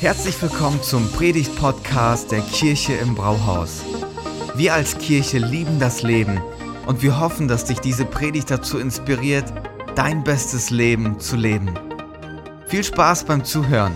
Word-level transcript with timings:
Herzlich 0.00 0.40
willkommen 0.40 0.82
zum 0.82 1.12
Predigt-Podcast 1.12 2.32
der 2.32 2.40
Kirche 2.40 2.94
im 2.94 3.14
Brauhaus. 3.14 3.84
Wir 4.54 4.72
als 4.72 4.96
Kirche 4.96 5.36
lieben 5.36 5.78
das 5.78 6.02
Leben 6.02 6.40
und 6.86 7.02
wir 7.02 7.20
hoffen, 7.20 7.48
dass 7.48 7.66
dich 7.66 7.80
diese 7.80 8.06
Predigt 8.06 8.50
dazu 8.50 8.78
inspiriert, 8.78 9.52
dein 9.96 10.24
bestes 10.24 10.70
Leben 10.70 11.20
zu 11.20 11.36
leben. 11.36 11.78
Viel 12.66 12.82
Spaß 12.82 13.24
beim 13.24 13.44
Zuhören. 13.44 13.92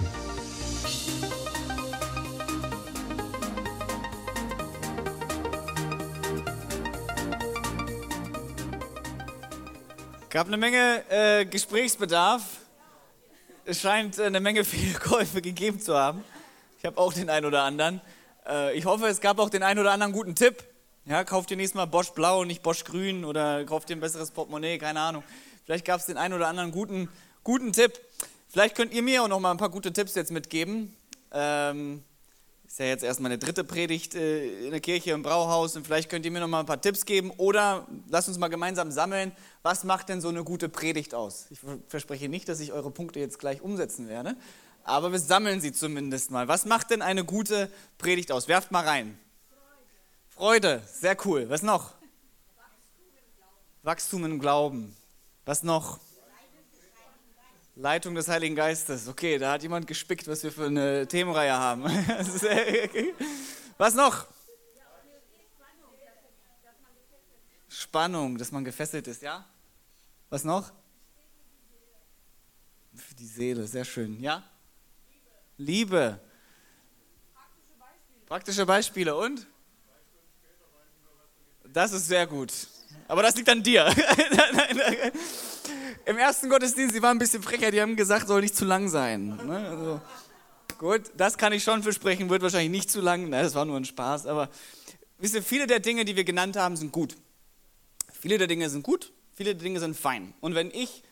Gab 10.28 10.48
eine 10.48 10.58
Menge 10.58 11.02
äh, 11.08 11.46
Gesprächsbedarf. 11.46 12.42
Es 13.66 13.80
scheint 13.80 14.18
äh, 14.18 14.24
eine 14.24 14.40
Menge 14.40 14.62
Fehlkäufe 14.64 15.40
gegeben 15.40 15.80
zu 15.80 15.96
haben. 15.96 16.22
Ich 16.78 16.84
habe 16.84 16.98
auch 16.98 17.14
den 17.14 17.30
einen 17.30 17.46
oder 17.46 17.62
anderen. 17.62 18.02
Äh, 18.46 18.76
ich 18.76 18.84
hoffe, 18.84 19.06
es 19.06 19.22
gab 19.22 19.38
auch 19.38 19.48
den 19.48 19.62
einen 19.62 19.80
oder 19.80 19.92
anderen 19.92 20.12
guten 20.12 20.34
Tipp. 20.34 20.64
Ja, 21.06 21.24
kauft 21.24 21.50
ihr 21.50 21.56
nächstes 21.56 21.76
Mal 21.76 21.86
Bosch 21.86 22.10
Blau 22.10 22.42
und 22.42 22.48
nicht 22.48 22.62
Bosch 22.62 22.84
Grün 22.84 23.24
oder 23.24 23.64
kauft 23.64 23.88
ihr 23.88 23.96
ein 23.96 24.00
besseres 24.00 24.30
Portemonnaie, 24.30 24.78
keine 24.78 25.00
Ahnung. 25.00 25.22
Vielleicht 25.64 25.86
gab 25.86 26.00
es 26.00 26.06
den 26.06 26.18
einen 26.18 26.34
oder 26.34 26.48
anderen 26.48 26.72
guten, 26.72 27.08
guten 27.42 27.72
Tipp. 27.72 27.98
Vielleicht 28.48 28.74
könnt 28.74 28.92
ihr 28.92 29.02
mir 29.02 29.22
auch 29.22 29.28
noch 29.28 29.40
mal 29.40 29.50
ein 29.50 29.56
paar 29.56 29.70
gute 29.70 29.92
Tipps 29.92 30.14
jetzt 30.14 30.30
mitgeben. 30.30 30.94
Ähm, 31.32 32.02
ist 32.74 32.80
ja 32.80 32.86
jetzt 32.86 33.04
erst 33.04 33.20
meine 33.20 33.38
dritte 33.38 33.62
Predigt 33.62 34.16
äh, 34.16 34.64
in 34.64 34.72
der 34.72 34.80
Kirche 34.80 35.12
im 35.12 35.22
Brauhaus 35.22 35.76
und 35.76 35.86
vielleicht 35.86 36.10
könnt 36.10 36.24
ihr 36.24 36.32
mir 36.32 36.40
noch 36.40 36.48
mal 36.48 36.58
ein 36.58 36.66
paar 36.66 36.80
Tipps 36.80 37.06
geben 37.06 37.30
oder 37.36 37.86
lasst 38.08 38.26
uns 38.26 38.36
mal 38.36 38.48
gemeinsam 38.48 38.90
sammeln, 38.90 39.30
was 39.62 39.84
macht 39.84 40.08
denn 40.08 40.20
so 40.20 40.28
eine 40.28 40.42
gute 40.42 40.68
Predigt 40.68 41.14
aus? 41.14 41.46
Ich 41.50 41.60
verspreche 41.86 42.28
nicht, 42.28 42.48
dass 42.48 42.58
ich 42.58 42.72
eure 42.72 42.90
Punkte 42.90 43.20
jetzt 43.20 43.38
gleich 43.38 43.62
umsetzen 43.62 44.08
werde, 44.08 44.34
aber 44.82 45.12
wir 45.12 45.20
sammeln 45.20 45.60
sie 45.60 45.70
zumindest 45.70 46.32
mal. 46.32 46.48
Was 46.48 46.64
macht 46.64 46.90
denn 46.90 47.00
eine 47.00 47.24
gute 47.24 47.70
Predigt 47.96 48.32
aus? 48.32 48.48
Werft 48.48 48.72
mal 48.72 48.82
rein. 48.82 49.16
Freude, 50.30 50.82
sehr 50.84 51.16
cool. 51.24 51.48
Was 51.50 51.62
noch? 51.62 51.94
Wachstum 53.84 54.24
im 54.24 54.40
Glauben. 54.40 54.96
Was 55.44 55.62
noch? 55.62 56.00
Leitung 57.76 58.14
des 58.14 58.28
Heiligen 58.28 58.54
Geistes. 58.54 59.08
Okay, 59.08 59.36
da 59.38 59.52
hat 59.52 59.62
jemand 59.62 59.86
gespickt, 59.86 60.28
was 60.28 60.44
wir 60.44 60.52
für 60.52 60.66
eine 60.66 61.08
Themenreihe 61.08 61.52
haben. 61.52 61.82
was 63.78 63.94
noch? 63.94 64.26
Spannung, 67.68 68.38
dass 68.38 68.52
man 68.52 68.64
gefesselt 68.64 69.08
ist, 69.08 69.22
ja? 69.22 69.44
Was 70.30 70.44
noch? 70.44 70.72
Für 72.94 73.14
die 73.16 73.26
Seele, 73.26 73.66
sehr 73.66 73.84
schön, 73.84 74.20
ja? 74.20 74.44
Liebe. 75.56 76.20
Praktische 78.26 78.64
Beispiele 78.64 79.16
und? 79.16 79.46
Das 81.64 81.92
ist 81.92 82.06
sehr 82.06 82.26
gut. 82.28 82.52
Aber 83.08 83.22
das 83.22 83.34
liegt 83.34 83.48
an 83.48 83.62
dir. 83.62 83.92
Im 86.04 86.18
ersten 86.18 86.48
Gottesdienst, 86.48 86.94
die 86.94 87.02
waren 87.02 87.16
ein 87.16 87.18
bisschen 87.18 87.42
frecher, 87.42 87.70
die 87.70 87.80
haben 87.80 87.96
gesagt, 87.96 88.28
soll 88.28 88.40
nicht 88.40 88.56
zu 88.56 88.64
lang 88.64 88.88
sein. 88.88 89.36
Ne? 89.44 89.68
Also, 89.68 90.00
gut, 90.78 91.02
das 91.16 91.38
kann 91.38 91.52
ich 91.52 91.62
schon 91.62 91.82
versprechen, 91.82 92.28
wird 92.30 92.42
wahrscheinlich 92.42 92.70
nicht 92.70 92.90
zu 92.90 93.00
lang. 93.00 93.28
Ne, 93.28 93.42
das 93.42 93.54
war 93.54 93.64
nur 93.64 93.76
ein 93.76 93.84
Spaß. 93.84 94.26
Aber 94.26 94.48
wisst 95.18 95.34
ihr, 95.34 95.42
viele 95.42 95.66
der 95.66 95.80
Dinge, 95.80 96.04
die 96.04 96.16
wir 96.16 96.24
genannt 96.24 96.56
haben, 96.56 96.76
sind 96.76 96.92
gut. 96.92 97.16
Viele 98.12 98.38
der 98.38 98.46
Dinge 98.46 98.70
sind 98.70 98.82
gut, 98.82 99.12
viele 99.34 99.54
der 99.54 99.62
Dinge 99.62 99.80
sind 99.80 99.96
fein. 99.96 100.34
Und 100.40 100.54
wenn 100.54 100.70
ich 100.70 101.02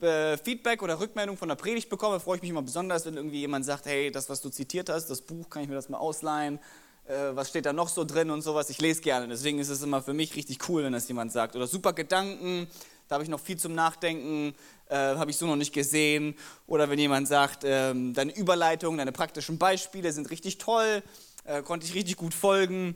äh, 0.00 0.36
Feedback 0.36 0.82
oder 0.82 1.00
Rückmeldung 1.00 1.36
von 1.36 1.48
der 1.48 1.56
Predigt 1.56 1.88
bekomme, 1.88 2.20
freue 2.20 2.36
ich 2.36 2.42
mich 2.42 2.50
immer 2.50 2.62
besonders, 2.62 3.06
wenn 3.06 3.16
irgendwie 3.16 3.40
jemand 3.40 3.64
sagt, 3.64 3.86
hey, 3.86 4.10
das, 4.10 4.28
was 4.28 4.40
du 4.40 4.50
zitiert 4.50 4.88
hast, 4.88 5.06
das 5.08 5.22
Buch, 5.22 5.48
kann 5.48 5.62
ich 5.62 5.68
mir 5.68 5.74
das 5.74 5.88
mal 5.88 5.98
ausleihen? 5.98 6.58
Äh, 7.06 7.34
was 7.34 7.48
steht 7.48 7.66
da 7.66 7.72
noch 7.72 7.88
so 7.88 8.04
drin 8.04 8.30
und 8.30 8.42
sowas. 8.42 8.70
Ich 8.70 8.80
lese 8.80 9.00
gerne. 9.00 9.28
Deswegen 9.28 9.58
ist 9.58 9.68
es 9.68 9.82
immer 9.82 10.02
für 10.02 10.12
mich 10.12 10.36
richtig 10.36 10.68
cool, 10.68 10.84
wenn 10.84 10.92
das 10.92 11.08
jemand 11.08 11.32
sagt. 11.32 11.56
Oder 11.56 11.66
super 11.66 11.92
Gedanken, 11.92 12.68
da 13.10 13.14
habe 13.14 13.24
ich 13.24 13.28
noch 13.28 13.40
viel 13.40 13.58
zum 13.58 13.74
Nachdenken, 13.74 14.54
äh, 14.88 14.94
habe 14.94 15.32
ich 15.32 15.36
so 15.36 15.44
noch 15.44 15.56
nicht 15.56 15.72
gesehen. 15.72 16.36
Oder 16.68 16.88
wenn 16.90 16.98
jemand 17.00 17.26
sagt, 17.26 17.64
äh, 17.64 17.92
deine 18.12 18.32
Überleitungen, 18.36 18.98
deine 18.98 19.10
praktischen 19.10 19.58
Beispiele 19.58 20.12
sind 20.12 20.30
richtig 20.30 20.58
toll, 20.58 21.02
äh, 21.42 21.60
konnte 21.62 21.86
ich 21.86 21.94
richtig 21.94 22.16
gut 22.16 22.32
folgen. 22.32 22.94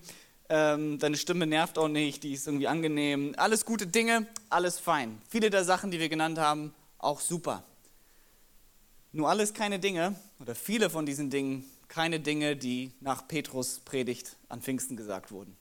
Ähm, 0.48 1.00
deine 1.00 1.16
Stimme 1.16 1.48
nervt 1.48 1.78
auch 1.78 1.88
nicht, 1.88 2.22
die 2.22 2.32
ist 2.32 2.46
irgendwie 2.46 2.68
angenehm. 2.68 3.34
Alles 3.38 3.64
gute 3.64 3.88
Dinge, 3.88 4.28
alles 4.50 4.78
fein. 4.78 5.20
Viele 5.28 5.50
der 5.50 5.64
Sachen, 5.64 5.90
die 5.90 5.98
wir 5.98 6.08
genannt 6.08 6.38
haben, 6.38 6.72
auch 6.98 7.18
super. 7.18 7.64
Nur 9.10 9.28
alles 9.28 9.52
keine 9.52 9.80
Dinge, 9.80 10.14
oder 10.38 10.54
viele 10.54 10.90
von 10.90 11.06
diesen 11.06 11.28
Dingen, 11.28 11.64
keine 11.88 12.20
Dinge, 12.20 12.54
die 12.54 12.92
nach 13.00 13.26
Petrus 13.26 13.80
Predigt 13.80 14.36
an 14.48 14.62
Pfingsten 14.62 14.96
gesagt 14.96 15.32
wurden. 15.32 15.56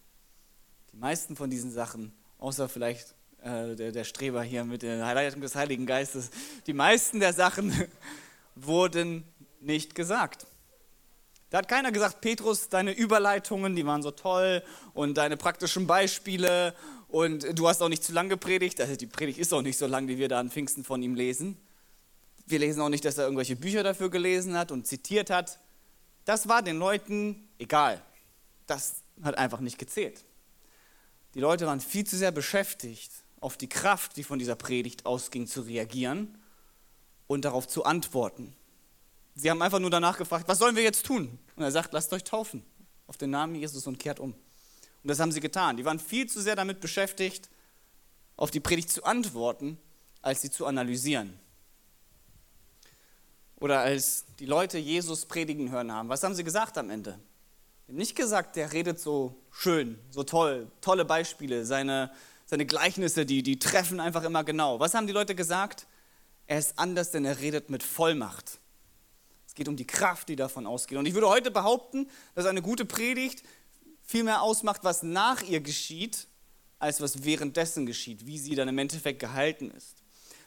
Die 0.92 0.97
meisten 0.97 1.36
von 1.36 1.50
diesen 1.50 1.72
Sachen, 1.72 2.13
außer 2.38 2.69
vielleicht 2.69 3.16
äh, 3.44 3.76
der, 3.76 3.92
der 3.92 4.04
Streber 4.04 4.44
hier 4.44 4.64
mit 4.64 4.81
der 4.81 4.98
Leitung 4.98 5.42
des 5.42 5.56
Heiligen 5.56 5.86
Geistes, 5.86 6.30
die 6.66 6.74
meisten 6.74 7.20
der 7.20 7.34
Sachen 7.34 7.74
wurden 8.56 9.24
nicht 9.59 9.96
gesagt. 9.96 10.46
Da 11.50 11.59
hat 11.59 11.68
keiner 11.68 11.92
gesagt, 11.92 12.22
Petrus, 12.22 12.70
deine 12.70 12.98
Überleitungen, 12.98 13.76
die 13.76 13.86
waren 13.86 14.02
so 14.02 14.12
toll 14.12 14.64
und 14.94 15.18
deine 15.18 15.38
praktischen 15.38 15.86
Beispiele 15.86 16.74
und 17.09 17.46
du 17.58 17.68
hast 17.68 17.81
auch 17.81 17.90
nicht 17.90 18.04
zu 18.04 18.12
lang 18.12 18.28
gepredigt. 18.28 18.81
Also 18.81 18.96
die 18.96 19.06
Predigt 19.06 19.38
ist 19.38 19.54
auch 19.54 19.62
nicht 19.62 19.78
so 19.78 19.86
lang, 19.86 20.08
die 20.08 20.18
wir 20.18 20.30
da 20.30 20.40
an 20.40 20.50
Pfingsten 20.50 20.84
von 20.84 21.04
ihm 21.04 21.14
lesen. 21.14 21.58
Wir 22.48 22.60
lesen 22.60 22.81
auch 22.81 22.90
nicht, 22.90 23.06
dass 23.06 23.18
er 23.18 23.25
irgendwelche 23.25 23.56
Bücher 23.56 23.84
dafür 23.84 24.10
gelesen 24.10 24.58
hat 24.58 24.72
und 24.72 24.88
zitiert 24.88 25.30
hat. 25.30 25.60
Das 26.25 26.48
war 26.48 26.62
den 26.64 26.80
Leuten 26.80 27.48
egal. 27.60 28.02
Das 28.66 29.04
hat 29.22 29.38
einfach 29.38 29.60
nicht 29.60 29.78
gezählt. 29.78 30.25
Die 31.36 31.40
Leute 31.40 31.68
waren 31.68 31.80
viel 31.80 32.06
zu 32.06 32.18
sehr 32.18 32.31
beschäftigt, 32.31 33.12
auf 33.44 33.58
die 33.58 33.68
Kraft, 33.68 34.16
die 34.18 34.24
von 34.24 34.40
dieser 34.40 34.56
Predigt 34.56 35.06
ausging, 35.06 35.48
zu 35.48 35.62
reagieren 35.62 36.38
und 37.28 37.46
darauf 37.46 37.68
zu 37.68 37.84
antworten. 37.84 38.56
Sie 39.36 39.50
haben 39.50 39.62
einfach 39.62 39.80
nur 39.80 39.90
danach 39.90 40.18
gefragt, 40.18 40.48
was 40.48 40.59
sollen 40.59 40.76
wir 40.76 40.84
jetzt 40.84 41.06
tun? 41.06 41.38
Und 41.56 41.64
er 41.64 41.72
sagt, 41.72 41.94
lasst 41.94 42.14
euch 42.14 42.24
taufen 42.24 42.64
auf 43.08 43.18
den 43.18 43.31
Namen 43.31 43.56
Jesus 43.56 43.86
und 43.86 44.00
kehrt 44.00 44.20
um. 44.20 44.31
Und 44.31 45.08
das 45.09 45.20
haben 45.20 45.31
sie 45.31 45.42
getan. 45.42 45.76
Die 45.76 45.86
waren 45.86 46.00
viel 46.00 46.28
zu 46.28 46.42
sehr 46.42 46.56
damit 46.56 46.80
beschäftigt, 46.80 47.50
auf 48.38 48.50
die 48.50 48.62
Predigt 48.62 48.92
zu 48.92 49.04
antworten, 49.04 49.78
als 50.22 50.42
sie 50.42 50.50
zu 50.50 50.66
analysieren. 50.66 51.38
Oder 53.58 53.81
als 53.81 54.25
die 54.40 54.46
Leute 54.46 54.78
Jesus 54.78 55.25
predigen 55.25 55.70
hören 55.70 55.92
haben, 55.92 56.10
was 56.10 56.24
haben 56.24 56.34
sie 56.34 56.44
gesagt 56.44 56.78
am 56.78 56.90
Ende? 56.90 57.20
Nicht 57.88 58.16
gesagt, 58.16 58.56
der 58.56 58.72
redet 58.72 59.00
so 59.00 59.36
schön, 59.52 60.00
so 60.10 60.24
toll, 60.24 60.72
tolle 60.80 61.06
Beispiele, 61.06 61.66
seine, 61.66 62.12
seine 62.53 62.68
Gleichnisse, 62.68 63.25
die, 63.25 63.41
die 63.41 63.58
treffen 63.58 64.00
einfach 64.00 64.22
immer 64.24 64.44
genau. 64.44 64.80
Was 64.80 64.94
haben 64.94 65.08
die 65.08 65.14
Leute 65.14 65.34
gesagt? 65.34 65.88
Er 66.46 66.59
ist 66.59 66.78
anders, 66.78 67.09
denn 67.09 67.25
er 67.25 67.40
redet 67.40 67.72
mit 67.72 67.81
Vollmacht. 67.81 68.59
Es 69.47 69.56
geht 69.56 69.68
um 69.68 69.75
die 69.75 69.88
Kraft, 69.88 70.30
die 70.30 70.36
davon 70.36 70.68
ausgeht. 70.68 71.00
Und 71.00 71.08
ich 71.08 71.16
würde 71.16 71.30
heute 71.30 71.50
behaupten, 71.50 72.08
dass 72.36 72.46
eine 72.46 72.62
gute 72.62 72.86
Predigt 72.86 73.42
viel 74.03 74.24
mehr 74.24 74.44
ausmacht, 74.44 74.84
was 74.84 75.02
nach 75.02 75.42
ihr 75.42 75.62
geschieht, 75.62 76.28
als 76.78 77.02
was 77.02 77.24
währenddessen 77.24 77.88
geschieht, 77.88 78.28
wie 78.28 78.38
sie 78.38 78.53
dann 78.53 78.68
im 78.68 78.78
Endeffekt 78.78 79.19
gehalten 79.19 79.72
ist. 79.72 80.03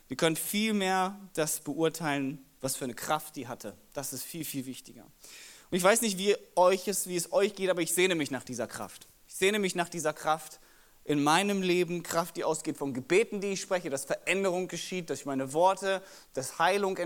Wir 0.07 0.17
können 0.17 0.37
viel 0.37 0.75
mehr 0.75 1.19
das 1.35 1.59
beurteilen, 1.59 2.39
was 2.61 2.77
für 2.77 2.85
eine 2.85 2.95
Kraft 2.95 3.35
die 3.35 3.49
hatte. 3.49 3.77
Das 3.95 4.13
ist 4.13 4.23
viel, 4.23 4.45
viel 4.45 4.65
wichtiger. 4.67 5.03
Und 5.03 5.77
ich 5.77 5.83
weiß 5.83 6.03
nicht, 6.03 6.19
wie, 6.19 6.37
euch 6.55 6.87
es, 6.87 7.09
wie 7.09 7.17
es 7.17 7.33
euch 7.33 7.57
geht, 7.57 7.69
aber 7.69 7.83
ich 7.83 7.93
sehne 7.93 8.15
mich 8.15 8.31
nach 8.31 8.45
dieser 8.45 8.69
Kraft. 8.69 9.09
Ich 9.27 9.35
sehne 9.35 9.59
mich 9.59 9.75
nach 9.75 9.89
dieser 9.89 10.13
Kraft 10.13 10.61
in 11.07 11.23
meinem 11.23 11.63
Leben, 11.63 12.03
Kraft, 12.03 12.37
die 12.37 12.43
ausgeht 12.43 12.77
von 12.77 12.93
Gebeten, 12.93 13.41
die 13.41 13.53
ich 13.53 13.61
spreche, 13.61 13.91
dass 13.91 14.05
Veränderung 14.05 14.67
geschieht 14.67 15.09
durch 15.09 15.25
meine 15.25 15.53
Worte, 15.53 16.03
dass 16.35 16.59
Heilung 16.59 16.99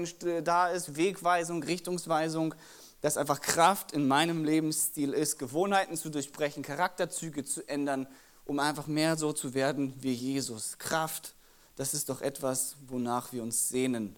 da 0.43 0.69
ist, 0.69 0.97
Wegweisung, 0.97 1.63
Richtungsweisung, 1.63 2.55
dass 3.03 3.19
einfach 3.19 3.43
Kraft 3.43 3.93
in 3.93 4.09
meinem 4.09 4.45
Lebensstil 4.45 5.13
ist, 5.13 5.39
Gewohnheiten 5.39 5.99
zu 5.99 6.09
durchbrechen, 6.09 6.63
Charakterzüge 6.63 7.45
zu 7.45 7.69
ändern, 7.69 8.07
um 8.47 8.59
einfach 8.59 8.87
mehr 8.87 9.17
so 9.17 9.35
zu 9.35 9.53
werden 9.53 9.93
wie 10.01 10.13
Jesus. 10.13 10.79
Kraft, 10.79 11.35
das 11.77 11.93
ist 11.93 12.09
doch 12.09 12.23
etwas, 12.23 12.77
wonach 12.89 13.35
wir 13.35 13.43
uns 13.43 13.69
sehnen 13.69 14.17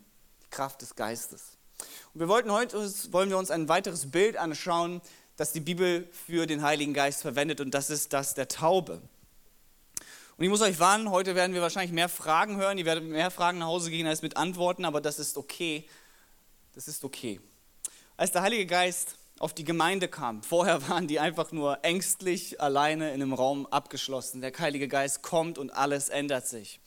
Kraft 0.50 0.82
des 0.82 0.94
Geistes. 0.94 1.58
Und 2.14 2.20
wir 2.20 2.28
wollten 2.28 2.52
heute 2.52 2.78
wollen 3.10 3.30
wir 3.30 3.38
uns 3.38 3.50
ein 3.50 3.68
weiteres 3.68 4.12
Bild 4.12 4.36
anschauen, 4.36 5.00
das 5.36 5.50
die 5.50 5.60
Bibel 5.60 6.08
für 6.12 6.46
den 6.46 6.62
Heiligen 6.62 6.94
Geist 6.94 7.22
verwendet 7.22 7.60
und 7.60 7.72
das 7.72 7.90
ist 7.90 8.12
das 8.12 8.34
der 8.34 8.46
Taube. 8.46 9.02
Und 10.37 10.44
ich 10.44 10.50
muss 10.50 10.62
euch 10.62 10.81
warnen, 10.81 11.11
heute 11.11 11.34
werden 11.34 11.52
wir 11.55 11.61
wahrscheinlich 11.61 11.93
mehr 11.93 12.08
Fragen 12.08 12.56
hören, 12.56 12.79
ihr 12.79 12.87
werdet 12.87 13.05
mehr 13.05 13.31
Fragen 13.31 13.58
nach 13.58 13.67
Hause 13.67 13.90
gehen 13.90 14.06
als 14.06 14.23
mit 14.23 14.37
Antworten, 14.37 14.84
aber 14.84 15.00
das 15.00 15.19
ist 15.19 15.37
okay. 15.37 15.87
Das 16.75 16.88
ist 16.88 17.05
okay. 17.05 17.40
Als 18.17 18.32
der 18.32 18.43
Heilige 18.43 18.67
Geist 18.67 19.17
auf 19.38 19.52
die 19.52 19.64
Gemeinde 19.64 20.08
kam, 20.08 20.43
vorher 20.43 20.88
waren 20.88 21.06
die 21.06 21.20
einfach 21.20 21.52
nur 21.52 21.84
ängstlich 21.84 22.61
alleine 22.61 23.08
in 23.12 23.20
einem 23.20 23.34
Raum 23.34 23.67
abgeschlossen. 23.67 24.40
Der 24.40 24.52
Heilige 24.58 24.88
Geist 24.88 25.23
kommt 25.23 25.58
und 25.58 25.70
alles 25.70 26.08
ändert 26.08 26.46
sich. 26.46 26.81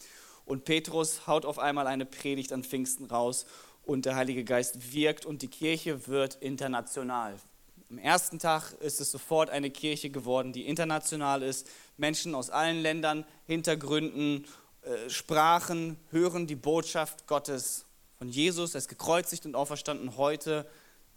Und 0.45 0.65
Petrus 0.65 1.27
haut 1.27 1.45
auf 1.45 1.59
einmal 1.59 1.87
eine 1.87 2.05
Predigt 2.05 2.51
an 2.51 2.63
Pfingsten 2.63 3.05
raus 3.05 3.45
und 3.83 4.05
der 4.05 4.15
Heilige 4.15 4.43
Geist 4.43 4.93
wirkt 4.93 5.25
und 5.25 5.41
die 5.43 5.47
Kirche 5.47 6.07
wird 6.07 6.35
international. 6.35 7.35
Am 7.89 7.99
ersten 7.99 8.39
Tag 8.39 8.73
ist 8.79 8.99
es 8.99 9.11
sofort 9.11 9.49
eine 9.51 9.69
Kirche 9.69 10.09
geworden, 10.09 10.53
die 10.53 10.65
international 10.65 11.43
ist. 11.43 11.69
Menschen 11.97 12.35
aus 12.35 12.49
allen 12.49 12.81
Ländern, 12.81 13.25
Hintergründen, 13.45 14.45
äh, 14.81 15.09
Sprachen 15.09 15.97
hören 16.11 16.47
die 16.47 16.55
Botschaft 16.55 17.27
Gottes 17.27 17.85
von 18.17 18.29
Jesus, 18.29 18.75
er 18.75 18.79
ist 18.79 18.87
gekreuzigt 18.87 19.45
und 19.45 19.55
auferstanden 19.55 20.17
heute 20.17 20.65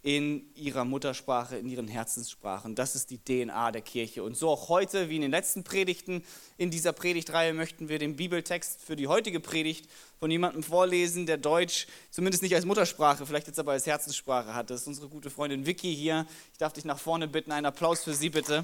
in 0.01 0.49
ihrer 0.55 0.85
Muttersprache, 0.85 1.57
in 1.57 1.67
ihren 1.67 1.89
Herzenssprachen. 1.89 2.73
Das 2.73 2.95
ist 2.95 3.09
die 3.09 3.17
DNA 3.17 3.71
der 3.71 3.81
Kirche. 3.81 4.23
Und 4.23 4.37
so 4.37 4.49
auch 4.49 4.69
heute, 4.69 5.09
wie 5.09 5.17
in 5.17 5.21
den 5.21 5.31
letzten 5.31 5.65
Predigten 5.65 6.23
in 6.57 6.71
dieser 6.71 6.93
Predigtreihe, 6.93 7.53
möchten 7.53 7.89
wir 7.89 7.99
den 7.99 8.15
Bibeltext 8.15 8.81
für 8.81 8.95
die 8.95 9.07
heutige 9.07 9.41
Predigt 9.41 9.89
von 10.17 10.31
jemandem 10.31 10.63
vorlesen, 10.63 11.25
der 11.25 11.37
Deutsch 11.37 11.87
zumindest 12.11 12.43
nicht 12.43 12.55
als 12.55 12.65
Muttersprache, 12.65 13.25
vielleicht 13.25 13.47
jetzt 13.47 13.59
aber 13.59 13.73
als 13.73 13.85
Herzenssprache 13.85 14.53
hat. 14.53 14.69
Das 14.69 14.81
ist 14.81 14.87
unsere 14.87 15.09
gute 15.09 15.29
Freundin 15.29 15.65
Vicky 15.65 15.93
hier. 15.93 16.25
Ich 16.53 16.59
darf 16.59 16.71
dich 16.71 16.85
nach 16.85 16.99
vorne 16.99 17.27
bitten. 17.27 17.51
Einen 17.51 17.65
Applaus 17.65 18.03
für 18.03 18.13
sie 18.13 18.29
bitte. 18.29 18.63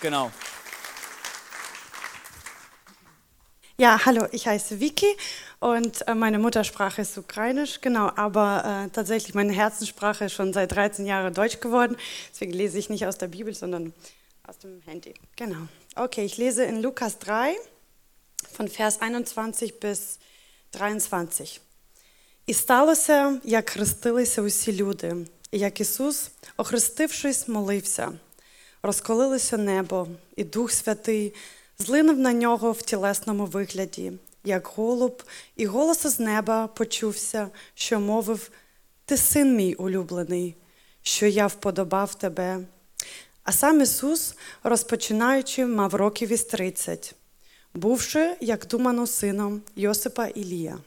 Genau. 0.00 0.32
Ja, 3.77 4.05
hallo, 4.05 4.27
ich 4.31 4.45
heiße 4.45 4.79
Vicky 4.79 5.15
und 5.59 6.05
äh, 6.05 6.13
meine 6.13 6.37
Muttersprache 6.37 7.01
ist 7.01 7.17
Ukrainisch, 7.17 7.79
genau, 7.79 8.11
aber 8.15 8.85
äh, 8.85 8.89
tatsächlich 8.89 9.33
meine 9.35 9.53
Herzenssprache 9.53 10.25
ist 10.25 10.33
schon 10.33 10.51
seit 10.51 10.73
13 10.73 11.05
Jahren 11.05 11.33
Deutsch 11.33 11.61
geworden. 11.61 11.95
Deswegen 12.31 12.51
lese 12.51 12.77
ich 12.77 12.89
nicht 12.89 13.05
aus 13.05 13.17
der 13.17 13.27
Bibel, 13.27 13.53
sondern 13.53 13.93
aus 14.45 14.57
dem 14.57 14.81
Handy. 14.81 15.13
Genau. 15.37 15.67
Okay, 15.95 16.25
ich 16.25 16.37
lese 16.37 16.65
in 16.65 16.81
Lukas 16.81 17.19
3 17.19 17.55
von 18.51 18.67
Vers 18.67 19.01
21 19.01 19.79
bis 19.79 20.19
23. 20.71 21.61
І 22.45 22.53
сталося, 22.53 23.39
як 23.43 23.69
хрестилися 23.69 24.41
усі 24.41 24.73
люди, 24.73 25.15
і 25.51 25.59
як 25.59 25.81
Ісус, 25.81 26.31
охрестившись, 26.57 27.47
молився, 27.47 28.11
розколилося 28.83 29.57
небо, 29.57 30.07
і 30.35 30.43
Дух 30.43 30.71
Святий 30.71 31.33
Злинув 31.78 32.18
на 32.18 32.32
нього 32.32 32.72
в 32.72 32.82
тілесному 32.82 33.46
вигляді, 33.46 34.12
як 34.44 34.66
голуб, 34.66 35.22
і 35.56 35.66
голос 35.66 36.06
з 36.06 36.20
неба 36.20 36.66
почувся, 36.66 37.48
що 37.74 38.00
мовив: 38.00 38.50
Ти 39.04 39.16
син 39.16 39.56
мій 39.56 39.74
улюблений, 39.74 40.56
що 41.02 41.26
я 41.26 41.46
вподобав 41.46 42.14
тебе. 42.14 42.60
А 43.44 43.52
сам 43.52 43.80
Ісус, 43.80 44.34
розпочинаючи, 44.62 45.66
мав 45.66 45.94
років 45.94 46.32
із 46.32 46.44
тридцять, 46.44 47.14
бувши, 47.74 48.36
як 48.40 48.66
думано, 48.66 49.06
сином 49.06 49.62
Йосипа 49.76 50.26
Ілія. 50.26 50.78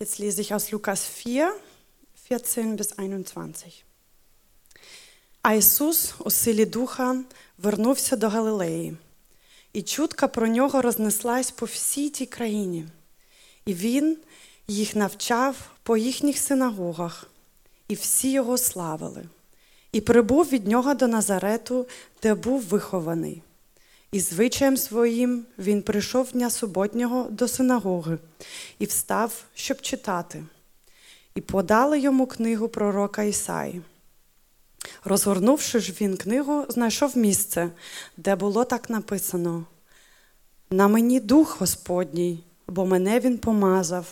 Jetzt 0.00 0.18
lese 0.18 0.40
ich 0.40 0.54
aus 0.54 0.70
Lukas 0.72 1.04
4, 1.04 1.52
14 2.14 2.76
bis 2.76 2.94
21. 2.96 3.54
А 5.42 5.52
Ісус 5.52 6.14
у 6.18 6.30
силі 6.30 6.64
Духа 6.64 7.16
вернувся 7.62 8.16
до 8.16 8.28
Галилеї, 8.28 8.96
і 9.72 9.82
чутка 9.82 10.28
про 10.28 10.48
нього 10.48 10.82
рознеслась 10.82 11.50
по 11.50 11.66
всій 11.66 12.10
тій 12.10 12.26
країні, 12.26 12.86
і 13.66 13.74
він 13.74 14.16
їх 14.68 14.96
навчав 14.96 15.56
по 15.82 15.96
їхніх 15.96 16.38
синагогах, 16.38 17.26
і 17.88 17.94
всі 17.94 18.32
його 18.32 18.58
славили, 18.58 19.24
і 19.92 20.00
прибув 20.00 20.48
від 20.48 20.68
нього 20.68 20.94
до 20.94 21.08
Назарету, 21.08 21.86
де 22.22 22.34
був 22.34 22.62
вихований. 22.62 23.42
І 24.12 24.20
звичаєм 24.20 24.76
своїм 24.76 25.46
він 25.58 25.82
прийшов 25.82 26.32
дня 26.32 26.50
суботнього 26.50 27.26
до 27.30 27.48
синагоги 27.48 28.18
і 28.78 28.84
встав, 28.84 29.44
щоб 29.54 29.80
читати, 29.80 30.44
і 31.34 31.40
подали 31.40 32.00
йому 32.00 32.26
книгу 32.26 32.68
пророка 32.68 33.22
Ісаї. 33.22 33.82
Розгорнувши 35.04 35.80
ж 35.80 35.92
він 36.00 36.16
книгу, 36.16 36.64
знайшов 36.68 37.16
місце, 37.16 37.70
де 38.16 38.36
було 38.36 38.64
так 38.64 38.90
написано: 38.90 39.64
На 40.70 40.88
мені 40.88 41.20
дух 41.20 41.60
Господній, 41.60 42.44
бо 42.68 42.86
мене 42.86 43.20
він 43.20 43.38
помазав, 43.38 44.06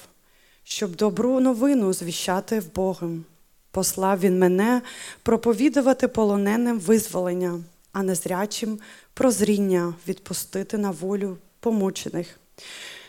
щоб 0.65 0.97
добру 0.97 1.41
новину 1.41 1.93
звіщати 1.93 2.61
в 2.61 2.75
Богом. 2.75 3.25
Послав 3.71 4.21
він 4.21 4.39
мене 4.39 4.83
проповідувати 5.23 6.09
полоненим 6.09 6.79
визволення, 6.79 7.61
а 7.93 8.03
незрячим 8.03 8.79
прозріння 9.15 9.95
відпустити 10.09 10.79
на 10.79 10.91
волю 10.91 11.37
помучених, 11.61 12.41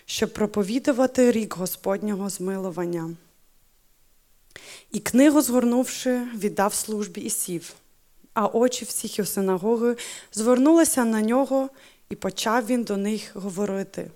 щоб 0.06 0.34
проповідувати 0.34 1.32
рік 1.32 1.58
Господнього 1.58 2.30
змилування. 2.30 3.10
І 4.93 5.01
книгу, 5.01 5.43
згорнувши, 5.43 6.23
віддав 6.35 6.75
службі 6.75 7.21
і 7.21 7.31
сів, 7.31 7.73
а 8.35 8.47
очі 8.47 8.85
всіх 8.85 9.17
у 9.19 9.25
синагоги 9.25 9.97
звернулися 10.33 11.05
на 11.05 11.21
нього, 11.21 11.71
і 12.09 12.15
почав 12.15 12.67
він 12.67 12.85
до 12.85 12.97
них 12.97 13.37
говорити. 13.37 14.11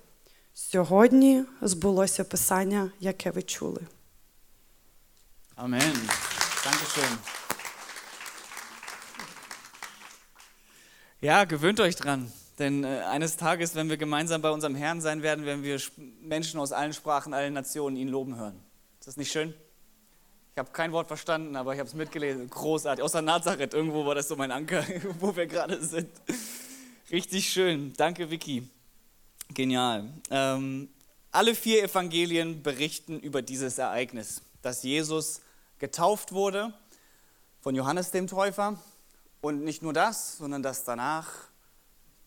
Сьогодні 0.53 1.43
збулося 1.61 2.23
писання, 2.23 2.91
яке 2.99 3.31
ви 3.31 3.41
чули. 3.41 3.81
Amen. 5.57 5.95
Dankeschön. 6.63 7.13
Ja, 11.21 11.43
gewöhnt 11.43 11.79
euch 11.81 11.97
dran. 11.97 12.31
Denn 12.59 12.83
äh, 12.83 13.01
eines 13.15 13.37
Tages, 13.37 13.75
wenn 13.75 13.89
wir 13.89 13.97
gemeinsam 13.97 14.41
bei 14.41 14.51
unserem 14.51 14.75
Herrn 14.75 15.01
sein 15.01 15.21
werden, 15.21 15.45
werden 15.45 15.63
wir 15.63 15.79
Menschen 16.21 16.59
aus 16.59 16.71
allen 16.71 16.93
Sprachen, 16.93 17.33
allen 17.33 17.53
Nationen 17.53 17.95
ihn 17.97 18.07
loben 18.07 18.37
hören. 18.37 18.59
Ist 18.99 19.07
das 19.07 19.17
nicht 19.17 19.31
schön? 19.31 19.53
Ich 20.54 20.58
habe 20.58 20.70
kein 20.70 20.92
Wort 20.92 21.08
verstanden, 21.08 21.56
aber 21.56 21.72
ich 21.72 21.80
habe 21.80 21.88
es 21.88 21.94
mitgelesen. 21.94 22.48
Großartig. 22.48 23.02
Außer 23.02 23.20
Nazareth, 23.22 23.74
irgendwo 23.74 24.06
war 24.06 24.14
das 24.14 24.28
so 24.28 24.36
mein 24.36 24.52
Anker, 24.52 24.84
wo 25.18 25.34
wir 25.34 25.48
gerade 25.48 25.84
sind. 25.84 26.08
Richtig 27.10 27.50
schön. 27.50 27.92
Danke, 27.96 28.30
Vicky. 28.30 28.68
Genial. 29.52 30.12
Ähm, 30.30 30.88
alle 31.32 31.56
vier 31.56 31.82
Evangelien 31.82 32.62
berichten 32.62 33.18
über 33.18 33.42
dieses 33.42 33.78
Ereignis, 33.78 34.42
dass 34.62 34.84
Jesus 34.84 35.40
getauft 35.80 36.30
wurde 36.30 36.72
von 37.60 37.74
Johannes 37.74 38.12
dem 38.12 38.28
Täufer. 38.28 38.78
Und 39.40 39.64
nicht 39.64 39.82
nur 39.82 39.92
das, 39.92 40.38
sondern 40.38 40.62
dass 40.62 40.84
danach 40.84 41.32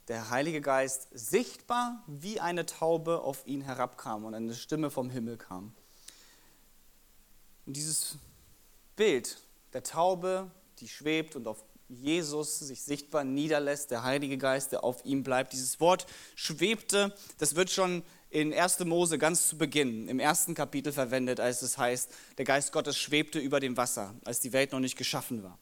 der 0.09 0.29
Heilige 0.31 0.59
Geist 0.59 1.07
sichtbar 1.13 2.03
wie 2.07 2.41
eine 2.41 2.65
Taube 2.65 3.21
auf 3.21 3.47
ihn 3.47 3.62
herabkam 3.62 4.25
und 4.25 4.33
eine 4.33 4.53
Stimme 4.53 4.91
vom 4.91 5.09
Himmel 5.09 5.38
kam. 5.38 5.74
Und 7.67 7.75
dieses 7.75 8.15
Bild 8.95 9.38
der 9.74 9.83
Taube, 9.83 10.50
die 10.79 10.88
schwebt 10.88 11.36
und 11.36 11.47
auf 11.47 11.63
Jesus 11.89 12.59
sich 12.59 12.81
sichtbar 12.81 13.24
niederlässt, 13.24 13.91
der 13.91 14.03
Heilige 14.03 14.38
Geist, 14.38 14.71
der 14.71 14.83
auf 14.83 15.05
ihm 15.05 15.24
bleibt. 15.24 15.53
Dieses 15.53 15.79
Wort 15.79 16.07
schwebte, 16.36 17.13
das 17.38 17.55
wird 17.55 17.69
schon 17.69 18.03
in 18.29 18.53
1. 18.53 18.79
Mose 18.79 19.17
ganz 19.17 19.50
zu 19.50 19.57
Beginn, 19.57 20.07
im 20.07 20.19
ersten 20.19 20.53
Kapitel 20.53 20.91
verwendet, 20.91 21.39
als 21.39 21.62
es 21.62 21.77
heißt, 21.77 22.09
der 22.38 22.45
Geist 22.45 22.71
Gottes 22.71 22.97
schwebte 22.97 23.39
über 23.39 23.59
dem 23.59 23.77
Wasser, 23.77 24.15
als 24.25 24.39
die 24.39 24.53
Welt 24.53 24.71
noch 24.71 24.79
nicht 24.79 24.97
geschaffen 24.97 25.43
war. 25.43 25.59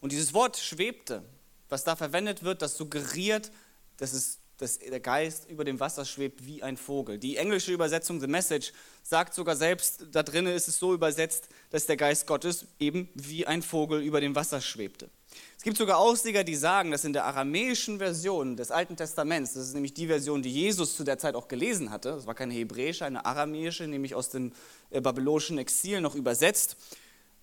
Und 0.00 0.12
dieses 0.12 0.32
Wort 0.34 0.56
schwebte, 0.56 1.22
was 1.68 1.84
da 1.84 1.96
verwendet 1.96 2.42
wird, 2.42 2.62
das 2.62 2.76
suggeriert, 2.76 3.50
dass 3.98 4.12
es 4.12 4.37
dass 4.58 4.78
der 4.78 5.00
Geist 5.00 5.48
über 5.48 5.64
dem 5.64 5.80
Wasser 5.80 6.04
schwebt 6.04 6.44
wie 6.44 6.62
ein 6.62 6.76
Vogel. 6.76 7.18
Die 7.18 7.36
englische 7.36 7.72
Übersetzung, 7.72 8.20
The 8.20 8.26
Message, 8.26 8.72
sagt 9.02 9.32
sogar 9.32 9.56
selbst, 9.56 10.06
da 10.12 10.22
drinnen 10.22 10.54
ist 10.54 10.68
es 10.68 10.78
so 10.78 10.92
übersetzt, 10.92 11.48
dass 11.70 11.86
der 11.86 11.96
Geist 11.96 12.26
Gottes 12.26 12.66
eben 12.78 13.08
wie 13.14 13.46
ein 13.46 13.62
Vogel 13.62 14.02
über 14.02 14.20
dem 14.20 14.34
Wasser 14.34 14.60
schwebte. 14.60 15.08
Es 15.56 15.62
gibt 15.62 15.76
sogar 15.76 15.98
Ausleger, 15.98 16.44
die 16.44 16.56
sagen, 16.56 16.90
dass 16.90 17.04
in 17.04 17.12
der 17.12 17.24
aramäischen 17.24 17.98
Version 17.98 18.56
des 18.56 18.70
Alten 18.70 18.96
Testaments, 18.96 19.54
das 19.54 19.68
ist 19.68 19.74
nämlich 19.74 19.94
die 19.94 20.06
Version, 20.06 20.42
die 20.42 20.52
Jesus 20.52 20.96
zu 20.96 21.04
der 21.04 21.18
Zeit 21.18 21.34
auch 21.34 21.48
gelesen 21.48 21.90
hatte, 21.90 22.10
das 22.10 22.26
war 22.26 22.34
keine 22.34 22.54
hebräische, 22.54 23.04
eine 23.04 23.24
aramäische, 23.24 23.86
nämlich 23.86 24.14
aus 24.14 24.30
dem 24.30 24.52
äh, 24.90 25.00
babylonischen 25.00 25.58
Exil 25.58 26.00
noch 26.00 26.14
übersetzt, 26.14 26.76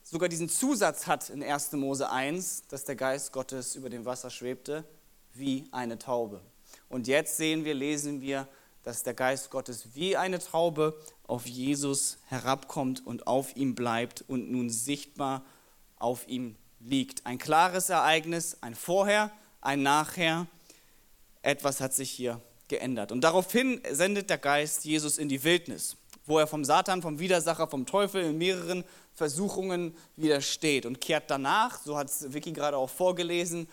sogar 0.03 0.29
diesen 0.29 0.49
Zusatz 0.49 1.07
hat 1.07 1.29
in 1.29 1.43
1. 1.43 1.73
Mose 1.73 2.09
1, 2.09 2.67
dass 2.67 2.85
der 2.85 2.95
Geist 2.95 3.31
Gottes 3.31 3.75
über 3.75 3.89
dem 3.89 4.05
Wasser 4.05 4.29
schwebte 4.29 4.83
wie 5.33 5.67
eine 5.71 5.97
Taube. 5.97 6.41
Und 6.89 7.07
jetzt 7.07 7.37
sehen 7.37 7.65
wir, 7.65 7.73
lesen 7.73 8.21
wir, 8.21 8.47
dass 8.83 9.03
der 9.03 9.15
Geist 9.15 9.49
Gottes 9.49 9.95
wie 9.95 10.15
eine 10.15 10.39
Taube 10.39 10.99
auf 11.27 11.47
Jesus 11.47 12.17
herabkommt 12.27 13.05
und 13.05 13.25
auf 13.25 13.55
ihm 13.55 13.73
bleibt 13.73 14.23
und 14.27 14.51
nun 14.51 14.69
sichtbar 14.69 15.43
auf 15.97 16.27
ihm 16.27 16.55
liegt. 16.79 17.25
Ein 17.25 17.39
klares 17.39 17.89
Ereignis, 17.89 18.57
ein 18.61 18.75
Vorher, 18.75 19.31
ein 19.61 19.81
Nachher. 19.81 20.45
Etwas 21.41 21.81
hat 21.81 21.93
sich 21.93 22.11
hier 22.11 22.39
geändert. 22.67 23.11
Und 23.11 23.21
daraufhin 23.21 23.81
sendet 23.91 24.29
der 24.29 24.37
Geist 24.37 24.85
Jesus 24.85 25.17
in 25.17 25.29
die 25.29 25.43
Wildnis, 25.43 25.97
wo 26.25 26.39
er 26.39 26.47
vom 26.47 26.63
Satan, 26.63 27.01
vom 27.01 27.19
Widersacher, 27.19 27.67
vom 27.67 27.85
Teufel 27.85 28.23
in 28.23 28.37
mehreren 28.37 28.83
Versuchungen 29.13 29.95
widersteht 30.15 30.85
und 30.85 30.99
kehrt 30.99 31.31
danach, 31.31 31.81
so 31.81 31.97
hat 31.97 32.09
es 32.09 32.33
Vicky 32.33 32.51
gerade 32.51 32.77
auch 32.77 32.89
vorgelesen, 32.89 33.67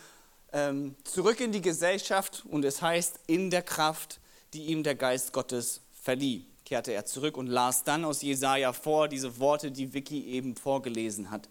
ähm, 0.53 0.95
zurück 1.05 1.41
in 1.41 1.53
die 1.53 1.63
Gesellschaft 1.63 2.45
und 2.49 2.65
es 2.65 2.83
heißt 2.83 3.21
in 3.27 3.51
der 3.51 3.63
Kraft, 3.63 4.21
die 4.53 4.67
ihm 4.67 4.83
der 4.83 4.95
Geist 4.95 5.33
Gottes 5.33 5.81
verlieh. 5.93 6.47
kehrte 6.65 6.93
er 6.93 7.05
zurück 7.05 7.37
und 7.37 7.49
las 7.49 7.85
dann 7.85 8.05
aus 8.05 8.23
Jesaja 8.23 8.73
vor 8.73 9.09
diese 9.09 9.39
Worte, 9.39 9.71
die 9.71 9.93
Vicky 9.93 10.27
eben 10.27 10.57
vorgelesen 10.57 11.31
hat. 11.31 11.49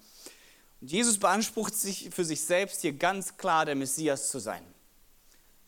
Und 0.82 0.92
Jesus 0.92 1.20
beansprucht 1.20 1.76
sich 1.76 2.10
für 2.12 2.26
sich 2.26 2.42
selbst 2.42 2.82
hier 2.82 2.94
ganz 2.94 3.38
klar 3.38 3.66
der 3.66 3.76
Messias 3.76 4.30
zu 4.30 4.40
sein. 4.40 4.64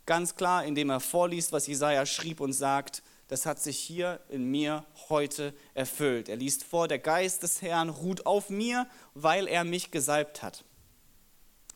Ganz 0.06 0.36
klar, 0.36 0.66
indem 0.66 0.90
er 0.90 1.00
vorliest, 1.00 1.52
was 1.52 1.68
Jesaja 1.68 2.06
schrieb 2.06 2.40
und 2.42 2.54
sagt, 2.54 3.04
das 3.28 3.46
hat 3.46 3.62
sich 3.62 3.80
hier 3.80 4.20
in 4.30 4.46
mir 4.52 4.86
heute 5.10 5.54
erfüllt. 5.74 6.30
Er 6.30 6.36
liest 6.36 6.64
vor, 6.64 6.88
der 6.88 7.00
Geist 7.00 7.44
des 7.44 7.62
Herrn 7.62 7.90
ruht 7.90 8.26
auf 8.26 8.50
mir, 8.50 8.88
weil 9.14 9.48
er 9.48 9.64
mich 9.64 9.92
gesalbt 9.92 10.44
hat. 10.44 10.66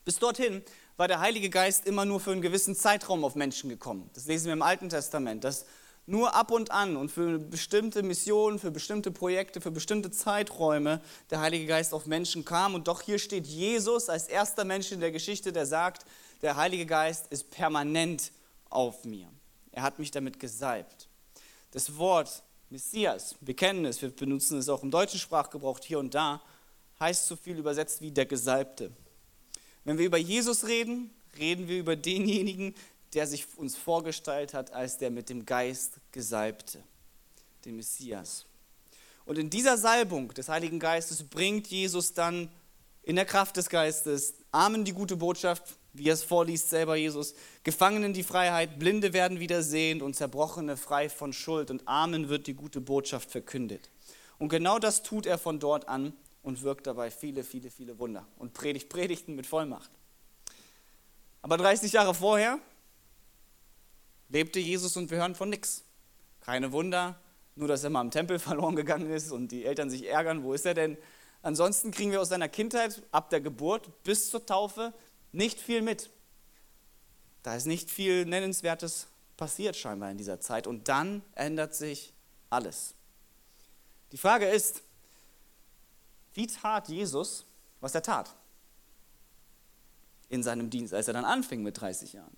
Bis 0.03 0.19
dorthin 0.19 0.63
war 0.97 1.07
der 1.07 1.19
Heilige 1.19 1.49
Geist 1.49 1.85
immer 1.85 2.05
nur 2.05 2.19
für 2.19 2.31
einen 2.31 2.41
gewissen 2.41 2.75
Zeitraum 2.75 3.23
auf 3.23 3.35
Menschen 3.35 3.69
gekommen. 3.69 4.09
Das 4.13 4.25
lesen 4.25 4.47
wir 4.47 4.53
im 4.53 4.61
Alten 4.61 4.89
Testament, 4.89 5.43
dass 5.43 5.65
nur 6.07 6.33
ab 6.33 6.51
und 6.51 6.71
an 6.71 6.95
und 6.95 7.11
für 7.11 7.37
bestimmte 7.37 8.01
Missionen, 8.01 8.59
für 8.59 8.71
bestimmte 8.71 9.11
Projekte, 9.11 9.61
für 9.61 9.71
bestimmte 9.71 10.09
Zeiträume 10.09 11.01
der 11.29 11.41
Heilige 11.41 11.67
Geist 11.67 11.93
auf 11.93 12.05
Menschen 12.05 12.45
kam. 12.45 12.75
Und 12.75 12.87
doch 12.87 13.01
hier 13.01 13.19
steht 13.19 13.45
Jesus 13.45 14.09
als 14.09 14.27
erster 14.27 14.63
Mensch 14.63 14.91
in 14.91 15.01
der 15.01 15.11
Geschichte, 15.11 15.51
der 15.51 15.65
sagt, 15.65 16.05
der 16.41 16.55
Heilige 16.55 16.85
Geist 16.85 17.27
ist 17.29 17.51
permanent 17.51 18.31
auf 18.69 19.03
mir. 19.03 19.27
Er 19.71 19.83
hat 19.83 19.99
mich 19.99 20.11
damit 20.11 20.39
gesalbt. 20.39 21.09
Das 21.71 21.97
Wort 21.97 22.41
Messias, 22.69 23.35
wir 23.41 23.55
kennen 23.55 23.85
es, 23.85 24.01
wir 24.01 24.09
benutzen 24.09 24.57
es 24.57 24.69
auch 24.69 24.83
im 24.83 24.91
deutschen 24.91 25.19
Sprachgebrauch 25.19 25.79
hier 25.83 25.99
und 25.99 26.13
da, 26.15 26.41
heißt 26.99 27.27
so 27.27 27.35
viel 27.35 27.57
übersetzt 27.57 28.01
wie 28.01 28.11
der 28.11 28.25
Gesalbte. 28.25 28.91
Wenn 29.87 29.97
wir 29.97 30.05
über 30.05 30.17
Jesus 30.17 30.67
reden, 30.67 31.11
reden 31.39 31.69
wir 31.69 31.79
über 31.79 31.95
denjenigen, 31.95 32.75
der 33.13 33.25
sich 33.25 33.45
uns 33.55 33.77
vorgestellt 33.77 34.53
hat 34.53 34.73
als 34.73 34.97
der 34.97 35.09
mit 35.11 35.29
dem 35.29 35.45
Geist 35.45 35.93
Gesalbte, 36.11 36.83
den 37.63 37.77
Messias. 37.77 38.45
Und 39.23 39.37
in 39.37 39.49
dieser 39.49 39.77
Salbung 39.77 40.33
des 40.33 40.49
Heiligen 40.49 40.79
Geistes 40.79 41.23
bringt 41.23 41.67
Jesus 41.67 42.11
dann 42.11 42.49
in 43.01 43.15
der 43.15 43.23
Kraft 43.23 43.55
des 43.55 43.69
Geistes 43.69 44.33
Armen 44.51 44.83
die 44.83 44.91
gute 44.91 45.15
Botschaft, 45.15 45.63
wie 45.93 46.09
er 46.09 46.15
es 46.15 46.23
vorliest 46.23 46.69
selber 46.69 46.97
Jesus, 46.97 47.33
Gefangenen 47.63 48.11
die 48.11 48.23
Freiheit, 48.23 48.79
Blinde 48.79 49.13
werden 49.13 49.39
wieder 49.39 49.63
sehend 49.63 50.01
und 50.01 50.17
Zerbrochene 50.17 50.75
frei 50.75 51.07
von 51.07 51.31
Schuld 51.31 51.71
und 51.71 51.87
Armen 51.87 52.27
wird 52.27 52.47
die 52.47 52.55
gute 52.55 52.81
Botschaft 52.81 53.31
verkündet. 53.31 53.89
Und 54.37 54.49
genau 54.49 54.79
das 54.79 55.01
tut 55.01 55.25
er 55.25 55.37
von 55.37 55.61
dort 55.61 55.87
an 55.87 56.11
und 56.47 56.61
wirkt 56.61 56.87
dabei 56.87 57.11
viele, 57.11 57.43
viele, 57.43 57.69
viele 57.69 57.99
Wunder 57.99 58.25
und 58.37 58.53
predigt 58.53 58.87
Predigten 58.87 59.35
mit 59.35 59.45
Vollmacht. 59.45 59.91
Aber 61.41 61.57
30 61.57 61.91
Jahre 61.91 62.13
vorher 62.13 62.57
lebte 64.29 64.57
Jesus 64.57 64.95
und 64.95 65.11
wir 65.11 65.17
hören 65.17 65.35
von 65.35 65.49
nichts. 65.49 65.83
Keine 66.39 66.71
Wunder, 66.71 67.19
nur 67.55 67.67
dass 67.67 67.83
er 67.83 67.89
mal 67.89 67.99
im 67.99 68.11
Tempel 68.11 68.39
verloren 68.47 68.77
gegangen 68.77 69.11
ist 69.11 69.29
und 69.29 69.49
die 69.49 69.65
Eltern 69.65 69.89
sich 69.89 70.07
ärgern, 70.07 70.43
wo 70.43 70.53
ist 70.53 70.65
er 70.65 70.73
denn? 70.73 70.97
Ansonsten 71.41 71.91
kriegen 71.91 72.11
wir 72.11 72.21
aus 72.21 72.29
seiner 72.29 72.47
Kindheit 72.47 73.03
ab 73.11 73.29
der 73.29 73.41
Geburt 73.41 74.03
bis 74.03 74.29
zur 74.29 74.45
Taufe 74.45 74.93
nicht 75.33 75.59
viel 75.59 75.81
mit. 75.81 76.09
Da 77.43 77.57
ist 77.57 77.65
nicht 77.65 77.91
viel 77.91 78.25
Nennenswertes 78.25 79.07
passiert 79.35 79.75
scheinbar 79.75 80.11
in 80.11 80.17
dieser 80.17 80.39
Zeit 80.39 80.65
und 80.65 80.87
dann 80.87 81.23
ändert 81.35 81.75
sich 81.75 82.13
alles. 82.49 82.93
Die 84.13 84.17
Frage 84.17 84.47
ist, 84.47 84.83
wie 86.37 86.45
tat 86.45 86.87
Jesus, 86.87 87.45
was 87.81 87.95
er 87.95 88.03
tat 88.03 88.35
in 90.29 90.43
seinem 90.43 90.69
Dienst, 90.69 90.93
als 90.93 91.07
er 91.07 91.15
dann 91.15 91.25
anfing 91.25 91.63
mit 91.63 91.81
30 91.81 92.13
Jahren? 92.13 92.37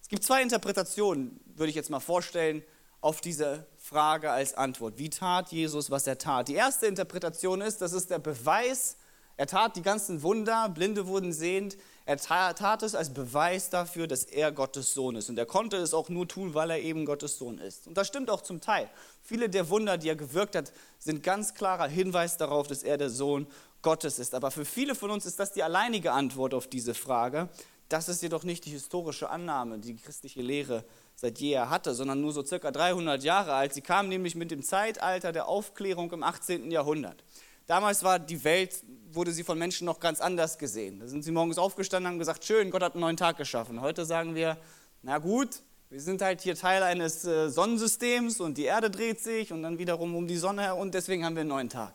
Es 0.00 0.06
gibt 0.06 0.22
zwei 0.22 0.40
Interpretationen, 0.40 1.40
würde 1.56 1.68
ich 1.68 1.74
jetzt 1.74 1.90
mal 1.90 1.98
vorstellen, 1.98 2.62
auf 3.00 3.20
diese 3.20 3.66
Frage 3.76 4.30
als 4.30 4.54
Antwort. 4.54 4.98
Wie 4.98 5.10
tat 5.10 5.50
Jesus, 5.50 5.90
was 5.90 6.06
er 6.06 6.16
tat? 6.16 6.46
Die 6.46 6.54
erste 6.54 6.86
Interpretation 6.86 7.60
ist, 7.60 7.78
das 7.80 7.92
ist 7.92 8.10
der 8.10 8.20
Beweis, 8.20 8.96
er 9.36 9.48
tat 9.48 9.74
die 9.74 9.82
ganzen 9.82 10.22
Wunder, 10.22 10.68
Blinde 10.68 11.08
wurden 11.08 11.32
sehend, 11.32 11.76
er 12.06 12.16
tat 12.18 12.82
es 12.82 12.94
als 12.94 13.10
Beweis 13.10 13.70
dafür, 13.70 14.06
dass 14.06 14.24
er 14.24 14.50
Gottes 14.52 14.94
Sohn 14.94 15.16
ist. 15.16 15.28
Und 15.28 15.38
er 15.38 15.46
konnte 15.46 15.76
es 15.76 15.94
auch 15.94 16.08
nur 16.08 16.26
tun, 16.26 16.54
weil 16.54 16.70
er 16.70 16.80
eben 16.80 17.04
Gottes 17.04 17.38
Sohn 17.38 17.58
ist. 17.58 17.86
Und 17.86 17.96
das 17.96 18.08
stimmt 18.08 18.30
auch 18.30 18.40
zum 18.40 18.60
Teil. 18.60 18.88
Viele 19.22 19.48
der 19.48 19.68
Wunder, 19.68 19.98
die 19.98 20.08
er 20.08 20.16
gewirkt 20.16 20.56
hat, 20.56 20.72
sind 20.98 21.22
ganz 21.22 21.54
klarer 21.54 21.86
Hinweis 21.86 22.36
darauf, 22.36 22.66
dass 22.66 22.82
er 22.82 22.98
der 22.98 23.10
Sohn 23.10 23.46
Gottes 23.82 24.18
ist. 24.18 24.34
Aber 24.34 24.50
für 24.50 24.64
viele 24.64 24.94
von 24.94 25.10
uns 25.10 25.26
ist 25.26 25.38
das 25.38 25.52
die 25.52 25.62
alleinige 25.62 26.12
Antwort 26.12 26.54
auf 26.54 26.66
diese 26.66 26.94
Frage. 26.94 27.48
Das 27.88 28.08
ist 28.08 28.22
jedoch 28.22 28.44
nicht 28.44 28.64
die 28.66 28.70
historische 28.70 29.30
Annahme, 29.30 29.78
die 29.78 29.94
die 29.94 30.02
christliche 30.02 30.42
Lehre 30.42 30.84
seit 31.16 31.38
jeher 31.38 31.70
hatte, 31.70 31.94
sondern 31.94 32.20
nur 32.20 32.32
so 32.32 32.44
circa 32.44 32.70
300 32.70 33.22
Jahre 33.22 33.52
alt. 33.54 33.74
Sie 33.74 33.82
kam 33.82 34.08
nämlich 34.08 34.34
mit 34.36 34.50
dem 34.50 34.62
Zeitalter 34.62 35.32
der 35.32 35.48
Aufklärung 35.48 36.10
im 36.12 36.22
18. 36.22 36.70
Jahrhundert. 36.70 37.22
Damals 37.70 38.02
war 38.02 38.18
die 38.18 38.42
Welt, 38.42 38.82
wurde 39.12 39.30
sie 39.30 39.44
von 39.44 39.56
Menschen 39.56 39.84
noch 39.84 40.00
ganz 40.00 40.20
anders 40.20 40.58
gesehen. 40.58 40.98
Da 40.98 41.06
sind 41.06 41.22
sie 41.22 41.30
morgens 41.30 41.56
aufgestanden 41.56 42.06
und 42.06 42.14
haben 42.14 42.18
gesagt, 42.18 42.44
schön, 42.44 42.68
Gott 42.72 42.82
hat 42.82 42.94
einen 42.94 43.02
neuen 43.02 43.16
Tag 43.16 43.36
geschaffen. 43.36 43.80
Heute 43.80 44.04
sagen 44.04 44.34
wir, 44.34 44.56
na 45.02 45.18
gut, 45.18 45.62
wir 45.88 46.00
sind 46.00 46.20
halt 46.20 46.40
hier 46.40 46.56
Teil 46.56 46.82
eines 46.82 47.24
äh, 47.24 47.48
Sonnensystems 47.48 48.40
und 48.40 48.58
die 48.58 48.64
Erde 48.64 48.90
dreht 48.90 49.20
sich 49.20 49.52
und 49.52 49.62
dann 49.62 49.78
wiederum 49.78 50.16
um 50.16 50.26
die 50.26 50.36
Sonne 50.36 50.74
und 50.74 50.94
deswegen 50.94 51.24
haben 51.24 51.36
wir 51.36 51.42
einen 51.42 51.50
neuen 51.50 51.68
Tag. 51.68 51.94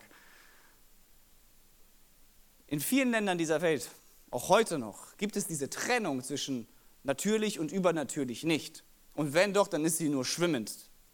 In 2.67 2.79
vielen 2.79 3.11
Ländern 3.11 3.37
dieser 3.37 3.61
Welt, 3.61 3.89
auch 4.31 4.47
heute 4.47 4.79
noch, 4.79 5.17
gibt 5.17 5.35
es 5.35 5.45
diese 5.45 5.69
Trennung 5.69 6.23
zwischen 6.23 6.69
natürlich 7.03 7.59
und 7.59 7.73
übernatürlich 7.73 8.45
nicht. 8.45 8.85
Und 9.13 9.33
wenn 9.33 9.53
doch, 9.53 9.67
dann 9.67 9.83
ist 9.83 9.97
sie 9.97 10.07
nur 10.07 10.23
schwimmend, 10.23 10.71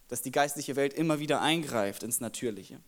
dass 0.08 0.22
die 0.22 0.32
geistliche 0.32 0.76
Welt 0.76 0.94
immer 0.94 1.18
wieder 1.18 1.42
eingreift 1.42 2.04
ins 2.04 2.20
Natürliche. 2.20 2.80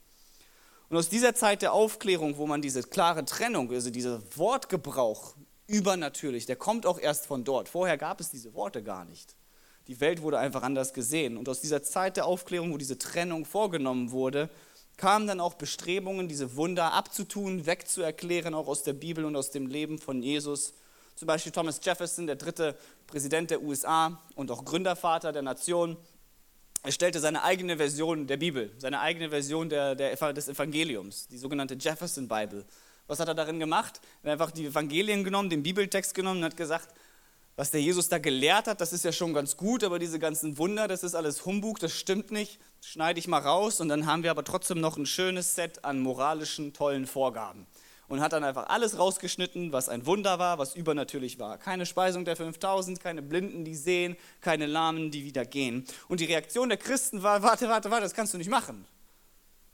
Und 0.94 1.00
aus 1.00 1.10
dieser 1.10 1.34
Zeit 1.34 1.64
der 1.64 1.74
Aufklärung, 1.74 2.38
wo 2.38 2.46
man 2.46 2.62
diese 2.62 2.84
klare 2.84 3.26
Trennung, 3.26 3.72
also 3.72 3.90
dieser 3.90 4.22
Wortgebrauch 4.38 5.34
übernatürlich, 5.66 6.46
der 6.46 6.56
kommt 6.56 6.86
auch 6.86 7.00
erst 7.00 7.26
von 7.26 7.44
dort. 7.44 7.68
Vorher 7.68 7.98
gab 7.98 8.22
es 8.22 8.30
diese 8.30 8.54
Worte 8.54 8.84
gar 8.84 9.04
nicht. 9.04 9.36
Die 9.88 10.00
Welt 10.00 10.22
wurde 10.22 10.38
einfach 10.38 10.62
anders 10.62 10.94
gesehen. 10.94 11.36
Und 11.36 11.50
aus 11.50 11.62
dieser 11.62 11.82
Zeit 11.82 12.16
der 12.16 12.28
Aufklärung, 12.28 12.72
wo 12.72 12.78
diese 12.78 13.00
Trennung 13.00 13.44
vorgenommen 13.46 14.12
wurde, 14.12 14.52
kamen 14.96 15.26
dann 15.26 15.40
auch 15.40 15.56
Bestrebungen, 15.56 16.28
diese 16.28 16.56
Wunder 16.58 16.94
abzutun, 16.94 17.66
wegzuerklären, 17.66 18.54
auch 18.54 18.68
aus 18.68 18.84
der 18.84 18.94
Bibel 18.94 19.26
und 19.26 19.36
aus 19.36 19.50
dem 19.50 19.66
Leben 19.66 19.98
von 19.98 20.22
Jesus. 20.22 20.76
Zum 21.16 21.26
Beispiel 21.26 21.52
Thomas 21.52 21.80
Jefferson, 21.82 22.28
der 22.28 22.36
dritte 22.36 22.78
Präsident 23.08 23.50
der 23.50 23.64
USA 23.64 24.22
und 24.36 24.52
auch 24.52 24.64
Gründervater 24.64 25.32
der 25.32 25.42
Nation, 25.42 25.98
er 26.84 26.92
stellte 26.92 27.22
seine 27.22 27.44
eigene 27.44 27.78
Version 27.78 28.28
der 28.28 28.36
Bibel, 28.36 28.72
seine 28.78 29.00
eigene 29.00 29.30
Version 29.30 29.70
der, 29.70 29.96
der, 29.96 30.34
des 30.34 30.50
Evangeliums, 30.50 31.28
die 31.28 31.38
sogenannte 31.38 31.76
Jefferson 31.76 32.28
Bible. 32.28 32.66
Was 33.08 33.20
hat 33.20 33.30
er 33.30 33.36
darin 33.36 33.60
gemacht? 33.60 34.02
Er 34.22 34.34
hat 34.34 34.42
einfach 34.42 34.52
die 34.52 34.66
Evangelien 34.66 35.24
genommen, 35.24 35.50
den 35.50 35.64
Bibeltext 35.64 36.14
genommen 36.14 36.40
und 36.40 36.46
hat 36.46 36.58
gesagt, 36.58 36.90
was 37.56 37.72
der 37.72 37.82
Jesus 37.82 38.10
da 38.10 38.18
gelehrt 38.18 38.68
hat, 38.68 38.82
das 38.82 38.94
ist 38.94 39.06
ja 39.06 39.12
schon 39.12 39.34
ganz 39.34 39.56
gut, 39.56 39.84
aber 39.84 40.00
diese 40.00 40.20
ganzen 40.20 40.58
Wunder, 40.58 40.88
das 40.88 41.04
ist 41.04 41.16
alles 41.16 41.46
Humbug, 41.46 41.80
das 41.80 41.94
stimmt 41.94 42.32
nicht, 42.32 42.60
schneide 42.82 43.20
ich 43.20 43.28
mal 43.28 43.40
raus 43.40 43.80
und 43.80 43.90
dann 43.90 44.06
haben 44.06 44.24
wir 44.24 44.32
aber 44.32 44.44
trotzdem 44.44 44.82
noch 44.82 44.98
ein 44.98 45.06
schönes 45.06 45.56
Set 45.56 45.86
an 45.86 46.02
moralischen, 46.02 46.74
tollen 46.74 47.06
Vorgaben 47.06 47.68
und 48.14 48.22
hat 48.22 48.32
dann 48.32 48.44
einfach 48.44 48.68
alles 48.68 49.00
rausgeschnitten, 49.00 49.74
was 49.74 49.90
ein 49.90 50.06
Wunder 50.06 50.38
war, 50.38 50.60
was 50.60 50.76
übernatürlich 50.76 51.40
war. 51.40 51.58
Keine 51.58 51.88
Speisung 51.88 52.26
der 52.26 52.36
5000, 52.36 53.00
keine 53.00 53.24
Blinden, 53.24 53.66
die 53.66 53.74
sehen, 53.74 54.16
keine 54.40 54.68
Lahmen, 54.68 55.10
die 55.10 55.24
wieder 55.24 55.46
gehen. 55.46 55.84
Und 56.08 56.20
die 56.20 56.26
Reaktion 56.26 56.70
der 56.70 56.78
Christen 56.78 57.24
war, 57.24 57.42
warte, 57.42 57.68
warte, 57.70 57.90
warte, 57.90 58.04
das 58.04 58.14
kannst 58.14 58.36
du 58.36 58.38
nicht 58.38 58.52
machen. 58.52 58.86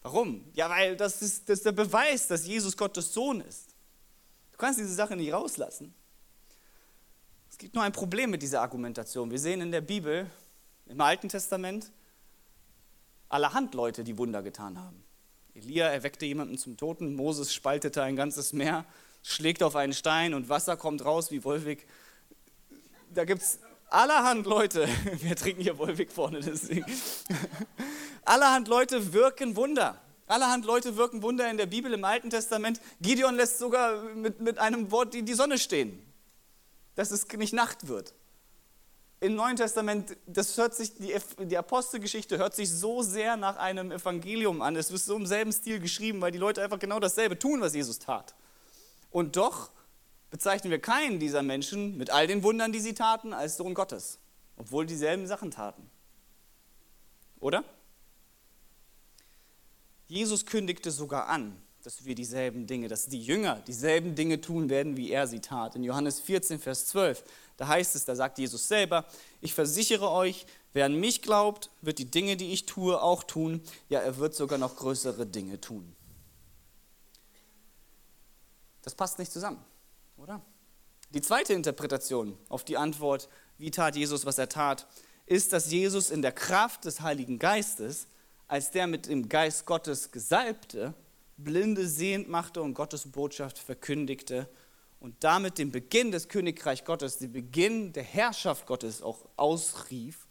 Warum? 0.04 0.46
Ja, 0.54 0.70
weil 0.70 0.96
das 0.96 1.22
ist, 1.22 1.50
das 1.50 1.58
ist 1.58 1.66
der 1.66 1.74
Beweis, 1.74 2.28
dass 2.28 2.48
Jesus 2.48 2.78
Gottes 2.78 3.14
Sohn 3.14 3.42
ist. 3.42 3.76
Du 4.54 4.58
kannst 4.58 4.80
diese 4.80 4.94
Sache 4.94 5.18
nicht 5.18 5.34
rauslassen. 5.34 5.94
Es 7.50 7.58
gibt 7.58 7.76
nur 7.76 7.84
ein 7.84 7.92
Problem 7.92 8.30
mit 8.30 8.42
dieser 8.42 8.62
Argumentation. 8.62 9.32
Wir 9.32 9.40
sehen 9.40 9.60
in 9.60 9.72
der 9.72 9.82
Bibel, 9.82 10.32
im 10.86 11.02
Alten 11.02 11.28
Testament, 11.28 11.92
allerhand 13.28 13.74
Leute, 13.74 14.06
die 14.06 14.18
Wunder 14.18 14.42
getan 14.42 14.80
haben. 14.80 15.04
Elia 15.60 15.88
erweckte 15.88 16.26
jemanden 16.26 16.58
zum 16.58 16.78
Toten, 16.78 17.16
Moses 17.16 17.54
spaltete 17.54 18.02
ein 18.02 18.16
ganzes 18.16 18.54
Meer, 18.54 18.86
schlägt 19.24 19.62
auf 19.62 19.76
einen 19.76 19.94
Stein 19.94 20.34
und 20.34 20.48
Wasser 20.48 20.78
kommt 20.78 21.04
raus 21.04 21.32
wie 21.32 21.44
Wolwig. 21.44 21.86
Da 23.14 23.26
gibt 23.26 23.42
es 23.42 23.60
allerhand 23.90 24.46
Leute, 24.46 24.88
wir 25.22 25.36
trinken 25.36 25.62
hier 25.62 25.78
Wolwig 25.78 26.12
vorne, 26.12 26.40
deswegen. 26.40 26.86
allerhand 28.26 28.68
Leute 28.68 29.14
wirken 29.14 29.56
Wunder. 29.56 30.02
Allerhand 30.28 30.64
Leute 30.64 30.96
wirken 30.96 31.24
Wunder 31.24 31.50
in 31.50 31.58
der 31.58 31.66
Bibel, 31.66 31.92
im 31.94 32.06
Alten 32.06 32.30
Testament. 32.30 32.80
Gideon 33.02 33.36
lässt 33.36 33.58
sogar 33.58 34.04
mit, 34.14 34.40
mit 34.40 34.60
einem 34.60 34.92
Wort 34.92 35.14
die, 35.14 35.24
die 35.24 35.34
Sonne 35.34 35.58
stehen, 35.58 36.00
dass 36.96 37.12
es 37.12 37.28
nicht 37.28 37.54
Nacht 37.54 37.88
wird 37.88 38.14
im 39.22 39.36
Neuen 39.36 39.58
Testament, 39.58 40.16
das 40.28 40.58
hört 40.58 40.74
sich, 40.74 40.96
die, 40.96 41.14
die 41.40 41.58
Apostelgeschichte 41.58 42.38
hört 42.38 42.56
sich 42.56 42.72
so 42.72 43.02
sehr 43.02 43.36
nach 43.36 43.58
einem 43.58 43.92
Evangelium 43.92 44.62
an. 44.62 44.78
Es 44.78 44.92
wird 44.92 45.02
so 45.02 45.16
im 45.16 45.26
selben 45.26 45.52
Stil 45.52 45.80
geschrieben, 45.80 46.22
weil 46.22 46.32
die 46.32 46.38
Leute 46.38 46.64
einfach 46.64 46.80
genau 46.80 47.00
dasselbe 47.00 47.38
tun, 47.38 47.60
was 47.60 47.74
Jesus 47.74 48.00
tat. 48.00 48.34
Und 49.12 49.36
doch 49.36 49.72
bezeichnen 50.30 50.72
wir 50.72 50.80
keinen 50.80 51.20
dieser 51.20 51.44
Menschen 51.44 51.98
mit 51.98 52.12
all 52.12 52.28
den 52.28 52.44
Wundern, 52.44 52.72
die 52.72 52.80
sie 52.80 52.94
taten, 52.94 53.34
als 53.34 53.58
Sohn 53.58 53.74
Gottes, 53.74 54.20
obwohl 54.56 54.86
dieselben 54.86 55.28
Sachen 55.28 55.52
taten. 55.52 55.90
Oder? 57.42 57.66
Jesus 60.08 60.46
kündigte 60.46 60.92
sogar 60.92 61.28
an, 61.28 61.62
dass 61.84 62.06
wir 62.06 62.16
dieselben 62.16 62.68
Dinge, 62.68 62.88
dass 62.88 63.08
die 63.08 63.22
Jünger 63.22 63.62
dieselben 63.68 64.16
Dinge 64.16 64.42
tun 64.42 64.70
werden, 64.70 64.98
wie 64.98 65.12
er 65.12 65.28
sie 65.28 65.40
tat. 65.40 65.76
In 65.76 65.84
Johannes 65.84 66.20
14, 66.20 66.60
Vers 66.60 66.88
12, 66.88 67.24
da 67.60 67.68
heißt 67.68 67.94
es, 67.98 68.06
da 68.06 68.16
sagt 68.16 68.38
Jesus 68.38 68.70
selber, 68.70 69.06
ich 69.42 69.54
versichere 69.54 70.10
euch, 70.12 70.46
wer 70.72 70.86
an 70.86 70.96
mich 70.96 71.22
glaubt, 71.22 71.70
wird 71.82 72.00
die 72.00 72.10
Dinge, 72.10 72.38
die 72.38 72.54
ich 72.54 72.66
tue, 72.66 73.02
auch 73.02 73.22
tun. 73.22 73.62
Ja, 73.90 74.00
er 74.00 74.16
wird 74.16 74.34
sogar 74.34 74.58
noch 74.58 74.78
größere 74.78 75.26
Dinge 75.26 75.60
tun. 75.60 75.94
Das 78.82 78.96
passt 78.96 79.20
nicht 79.20 79.30
zusammen, 79.30 79.62
oder? 80.16 80.42
Die 81.10 81.20
zweite 81.20 81.54
Interpretation 81.54 82.38
auf 82.48 82.64
die 82.64 82.78
Antwort, 82.78 83.28
wie 83.58 83.72
tat 83.72 83.98
Jesus, 83.98 84.26
was 84.26 84.38
er 84.38 84.48
tat, 84.48 84.88
ist, 85.26 85.52
dass 85.52 85.70
Jesus 85.70 86.12
in 86.12 86.22
der 86.22 86.32
Kraft 86.32 86.86
des 86.86 87.02
Heiligen 87.02 87.40
Geistes, 87.40 88.08
als 88.48 88.72
der 88.72 88.88
mit 88.88 89.08
dem 89.08 89.28
Geist 89.28 89.66
Gottes 89.66 90.12
gesalbte, 90.12 90.94
Blinde 91.36 91.90
sehend 91.90 92.30
machte 92.30 92.62
und 92.62 92.74
Gottes 92.74 93.12
Botschaft 93.12 93.60
verkündigte 93.60 94.48
und 95.00 95.24
damit 95.24 95.58
den 95.58 95.72
Beginn 95.72 96.12
des 96.12 96.28
Königreich 96.28 96.84
Gottes, 96.84 97.18
den 97.18 97.32
Beginn 97.32 97.94
der 97.94 98.04
Herrschaft 98.04 98.66
Gottes 98.66 99.02
auch 99.02 99.26
ausrief 99.38 100.28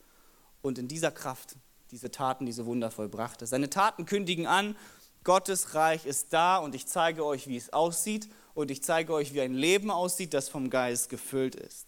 und 0.63 0.79
in 0.79 0.89
dieser 0.89 1.11
Kraft 1.11 1.57
diese 1.91 2.11
Taten, 2.11 2.45
diese 2.45 2.67
Wunder 2.67 2.91
vollbrachte. 2.91 3.47
Seine 3.47 3.71
Taten 3.71 4.05
kündigen 4.05 4.47
an, 4.47 4.77
Gottes 5.25 5.75
Reich 5.75 6.07
ist 6.07 6.33
da 6.33 6.59
und 6.59 6.75
ich 6.75 6.87
zeige 6.87 7.25
euch, 7.25 7.49
wie 7.49 7.57
es 7.57 7.73
aussieht 7.73 8.29
und 8.55 8.71
ich 8.71 8.83
zeige 8.83 9.13
euch, 9.13 9.35
wie 9.35 9.41
ein 9.41 9.55
Leben 9.55 9.91
aussieht, 9.91 10.35
das 10.35 10.49
vom 10.49 10.71
Geist 10.71 11.09
gefüllt 11.09 11.55
ist. 11.55 11.87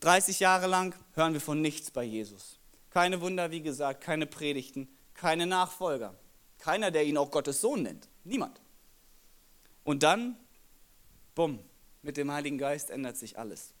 30 0.00 0.40
Jahre 0.40 0.66
lang 0.66 0.94
hören 1.14 1.32
wir 1.32 1.40
von 1.40 1.60
nichts 1.60 1.90
bei 1.90 2.04
Jesus. 2.04 2.58
Keine 2.90 3.20
Wunder, 3.20 3.50
wie 3.50 3.62
gesagt, 3.62 4.00
keine 4.00 4.26
Predigten, 4.26 4.88
keine 5.14 5.46
Nachfolger. 5.46 6.14
Keiner, 6.58 6.90
der 6.90 7.04
ihn 7.04 7.16
auch 7.16 7.30
Gottes 7.30 7.60
Sohn 7.60 7.82
nennt. 7.82 8.08
Niemand. 8.24 8.60
Und 9.84 10.02
dann, 10.02 10.36
bumm, 11.34 11.60
mit 12.02 12.16
dem 12.16 12.30
Heiligen 12.30 12.58
Geist 12.58 12.90
ändert 12.90 13.16
sich 13.16 13.38
alles. 13.38 13.72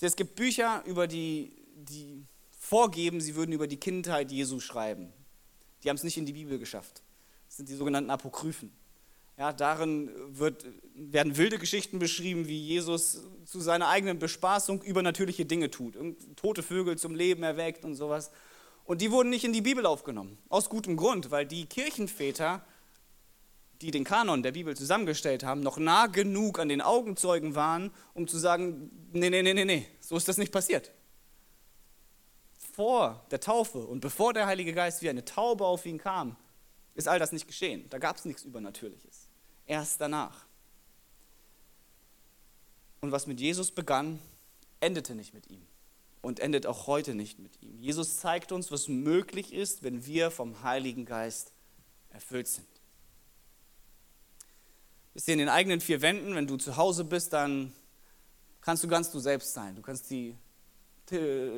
Es 0.00 0.16
gibt 0.16 0.34
Bücher, 0.34 0.82
über 0.84 1.06
die, 1.06 1.56
die 1.74 2.24
vorgeben, 2.58 3.20
sie 3.20 3.34
würden 3.34 3.52
über 3.52 3.66
die 3.66 3.78
Kindheit 3.78 4.30
Jesu 4.30 4.60
schreiben. 4.60 5.12
Die 5.82 5.88
haben 5.88 5.96
es 5.96 6.04
nicht 6.04 6.18
in 6.18 6.26
die 6.26 6.32
Bibel 6.32 6.58
geschafft. 6.58 7.02
Das 7.46 7.56
sind 7.56 7.68
die 7.68 7.74
sogenannten 7.74 8.10
Apokryphen. 8.10 8.72
Ja, 9.38 9.52
darin 9.52 10.10
wird, 10.28 10.64
werden 10.94 11.36
wilde 11.36 11.58
Geschichten 11.58 11.98
beschrieben, 11.98 12.48
wie 12.48 12.58
Jesus 12.58 13.22
zu 13.44 13.60
seiner 13.60 13.88
eigenen 13.88 14.18
Bespaßung 14.18 14.82
übernatürliche 14.82 15.44
Dinge 15.44 15.70
tut. 15.70 15.96
Tote 16.36 16.62
Vögel 16.62 16.96
zum 16.96 17.14
Leben 17.14 17.42
erweckt 17.42 17.84
und 17.84 17.94
sowas. 17.94 18.30
Und 18.84 19.02
die 19.02 19.10
wurden 19.10 19.28
nicht 19.28 19.44
in 19.44 19.52
die 19.52 19.60
Bibel 19.60 19.84
aufgenommen. 19.84 20.38
Aus 20.48 20.70
gutem 20.70 20.96
Grund, 20.96 21.30
weil 21.30 21.44
die 21.44 21.66
Kirchenväter, 21.66 22.64
die 23.80 23.90
den 23.90 24.04
Kanon 24.04 24.42
der 24.42 24.52
Bibel 24.52 24.76
zusammengestellt 24.76 25.44
haben, 25.44 25.60
noch 25.60 25.78
nah 25.78 26.06
genug 26.06 26.58
an 26.58 26.68
den 26.68 26.80
Augenzeugen 26.80 27.54
waren, 27.54 27.90
um 28.14 28.26
zu 28.26 28.38
sagen, 28.38 28.90
nee, 29.12 29.30
nee, 29.30 29.42
nee, 29.42 29.54
nee, 29.54 29.64
nee, 29.64 29.86
so 30.00 30.16
ist 30.16 30.28
das 30.28 30.38
nicht 30.38 30.52
passiert. 30.52 30.92
Vor 32.74 33.24
der 33.30 33.40
Taufe 33.40 33.78
und 33.78 34.00
bevor 34.00 34.32
der 34.32 34.46
Heilige 34.46 34.72
Geist 34.72 35.02
wie 35.02 35.08
eine 35.08 35.24
Taube 35.24 35.64
auf 35.64 35.86
ihn 35.86 35.98
kam, 35.98 36.36
ist 36.94 37.08
all 37.08 37.18
das 37.18 37.32
nicht 37.32 37.46
geschehen. 37.46 37.86
Da 37.90 37.98
gab 37.98 38.16
es 38.16 38.24
nichts 38.24 38.42
Übernatürliches 38.42 39.26
erst 39.66 40.00
danach. 40.00 40.46
Und 43.00 43.12
was 43.12 43.26
mit 43.26 43.40
Jesus 43.40 43.70
begann, 43.70 44.18
endete 44.80 45.14
nicht 45.14 45.34
mit 45.34 45.48
ihm 45.50 45.66
und 46.22 46.40
endet 46.40 46.66
auch 46.66 46.86
heute 46.86 47.14
nicht 47.14 47.38
mit 47.38 47.62
ihm. 47.62 47.78
Jesus 47.78 48.18
zeigt 48.18 48.52
uns, 48.52 48.70
was 48.70 48.88
möglich 48.88 49.52
ist, 49.52 49.82
wenn 49.82 50.06
wir 50.06 50.30
vom 50.30 50.62
Heiligen 50.62 51.04
Geist 51.04 51.52
erfüllt 52.10 52.48
sind. 52.48 52.66
Bist 55.16 55.30
in 55.30 55.38
den 55.38 55.48
eigenen 55.48 55.80
vier 55.80 56.02
Wänden, 56.02 56.34
wenn 56.34 56.46
du 56.46 56.58
zu 56.58 56.76
Hause 56.76 57.02
bist, 57.02 57.32
dann 57.32 57.72
kannst 58.60 58.84
du 58.84 58.88
ganz 58.88 59.10
du 59.10 59.18
selbst 59.18 59.54
sein. 59.54 59.74
Du 59.74 59.80
kannst 59.80 60.10
die 60.10 60.36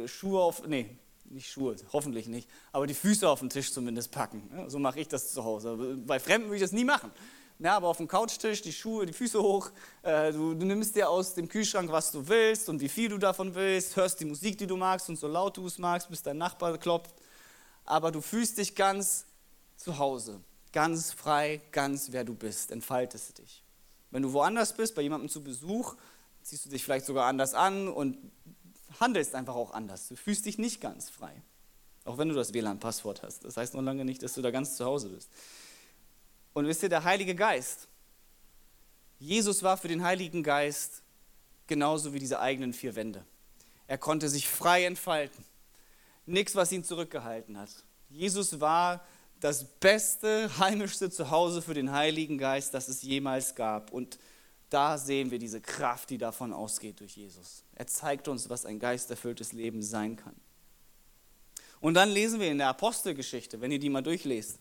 Schuhe 0.07 0.41
auf, 0.41 0.65
nee, 0.69 0.97
nicht 1.25 1.51
Schuhe, 1.51 1.75
hoffentlich 1.93 2.29
nicht, 2.29 2.49
aber 2.71 2.87
die 2.87 2.95
Füße 2.95 3.29
auf 3.29 3.41
den 3.41 3.51
Tisch 3.51 3.73
zumindest 3.73 4.13
packen. 4.13 4.49
So 4.69 4.79
mache 4.79 5.01
ich 5.01 5.09
das 5.09 5.33
zu 5.33 5.43
Hause. 5.43 5.99
Bei 6.07 6.21
Fremden 6.21 6.47
würde 6.47 6.55
ich 6.55 6.63
das 6.63 6.71
nie 6.71 6.85
machen. 6.85 7.11
Na, 7.59 7.75
aber 7.75 7.89
auf 7.89 7.97
dem 7.97 8.07
Couchtisch 8.07 8.63
die 8.63 8.73
Schuhe, 8.73 9.07
die 9.07 9.13
Füße 9.13 9.43
hoch. 9.43 9.73
Äh, 10.05 10.33
du, 10.33 10.55
du, 10.55 10.65
nimmst 10.65 10.95
dir 10.95 11.11
aus 11.11 11.35
dem 11.35 11.49
Kühlschrank, 11.49 11.91
was 11.91 12.13
du 12.13 12.29
willst 12.29 12.69
und 12.69 12.81
wie 12.81 12.89
viel 12.89 13.09
du 13.09 13.19
davon 13.19 13.57
willst. 13.57 13.97
Hörst 13.97 14.21
die 14.21 14.25
Musik, 14.25 14.57
die 14.59 14.69
du 14.69 14.77
magst 14.77 15.09
und 15.09 15.17
so 15.17 15.27
laut 15.27 15.57
du 15.57 15.67
es 15.67 15.79
magst, 15.79 16.09
bis 16.09 16.23
dein 16.23 16.39
Nachbar 16.39 16.79
klopft. 16.79 17.17
Aber 17.85 18.13
du 18.13 18.21
fühlst 18.21 18.57
dich 18.59 18.77
ganz 18.77 19.27
zu 19.77 19.99
Hause, 19.99 20.41
ganz 20.73 21.13
frei, 21.13 21.61
ganz 21.73 22.13
wer 22.13 22.25
du 22.25 22.35
bist. 22.35 22.71
Entfaltest 22.71 23.39
dich. 23.39 23.63
Wenn 24.11 24.23
du 24.23 24.33
woanders 24.33 24.73
bist, 24.75 24.95
bei 24.95 25.03
jemandem 25.03 25.29
zu 25.29 25.43
Besuch, 25.43 25.97
ziehst 26.43 26.65
du 26.65 26.71
dich 26.71 26.85
vielleicht 26.85 27.07
sogar 27.07 27.27
anders 27.27 27.55
an 27.55 27.89
und 27.89 28.17
handelst 29.01 29.35
einfach 29.35 29.55
auch 29.55 29.73
anders. 29.73 30.09
Du 30.09 30.17
fühlst 30.17 30.47
dich 30.47 30.59
nicht 30.59 30.81
ganz 30.81 31.11
frei. 31.11 31.43
Auch 32.05 32.17
wenn 32.17 32.29
du 32.29 32.35
das 32.35 32.55
WLAN-Passwort 32.55 33.23
hast. 33.23 33.45
Das 33.45 33.57
heißt 33.57 33.75
noch 33.75 33.83
lange 33.83 34.05
nicht, 34.05 34.23
dass 34.23 34.33
du 34.33 34.41
da 34.41 34.51
ganz 34.51 34.77
zu 34.77 34.85
Hause 34.85 35.11
bist. 35.11 35.29
Und 36.55 36.67
wisst 36.67 36.83
ihr, 36.83 36.89
der 36.89 37.05
Heilige 37.05 37.35
Geist, 37.35 37.87
Jesus 39.19 39.63
war 39.63 39.77
für 39.77 39.89
den 39.89 40.03
Heiligen 40.03 40.43
Geist 40.43 41.03
genauso 41.67 42.15
wie 42.15 42.19
diese 42.19 42.41
eigenen 42.41 42.73
vier 42.73 42.97
Wände. 42.97 43.25
Er 43.87 43.99
konnte 43.99 44.29
sich 44.29 44.49
frei 44.49 44.85
entfalten. 44.85 45.45
Nichts, 46.25 46.55
was 46.55 46.73
ihn 46.73 46.85
zurückgehalten 46.85 47.59
hat. 47.59 47.71
Jesus 48.09 48.61
war 48.61 49.05
das 49.41 49.65
beste, 49.65 50.51
heimischste 50.59 51.11
Zuhause 51.11 51.63
für 51.63 51.75
den 51.75 51.93
Heiligen 51.93 52.39
Geist, 52.39 52.75
das 52.75 52.89
es 52.89 53.03
jemals 53.03 53.55
gab. 53.55 53.93
Und 53.93 54.19
da 54.71 54.99
sehen 54.99 55.31
wir 55.31 55.39
diese 55.39 55.61
Kraft, 55.61 56.11
die 56.11 56.19
davon 56.19 56.53
ausgeht 56.53 57.01
durch 57.01 57.17
Jesus. 57.17 57.65
Er 57.75 57.87
zeigt 57.87 58.29
uns, 58.29 58.51
was 58.51 58.67
ein 58.67 58.79
geisterfülltes 58.79 59.53
Leben 59.53 59.83
sein 59.83 60.17
kann. 60.17 60.35
Und 61.81 61.95
dann 61.95 62.11
lesen 62.11 62.41
wir 62.41 62.51
in 62.51 62.59
der 62.59 62.69
Apostelgeschichte, 62.69 63.61
wenn 63.61 63.71
ihr 63.71 63.79
die 63.79 63.89
mal 63.89 64.03
durchlest, 64.03 64.59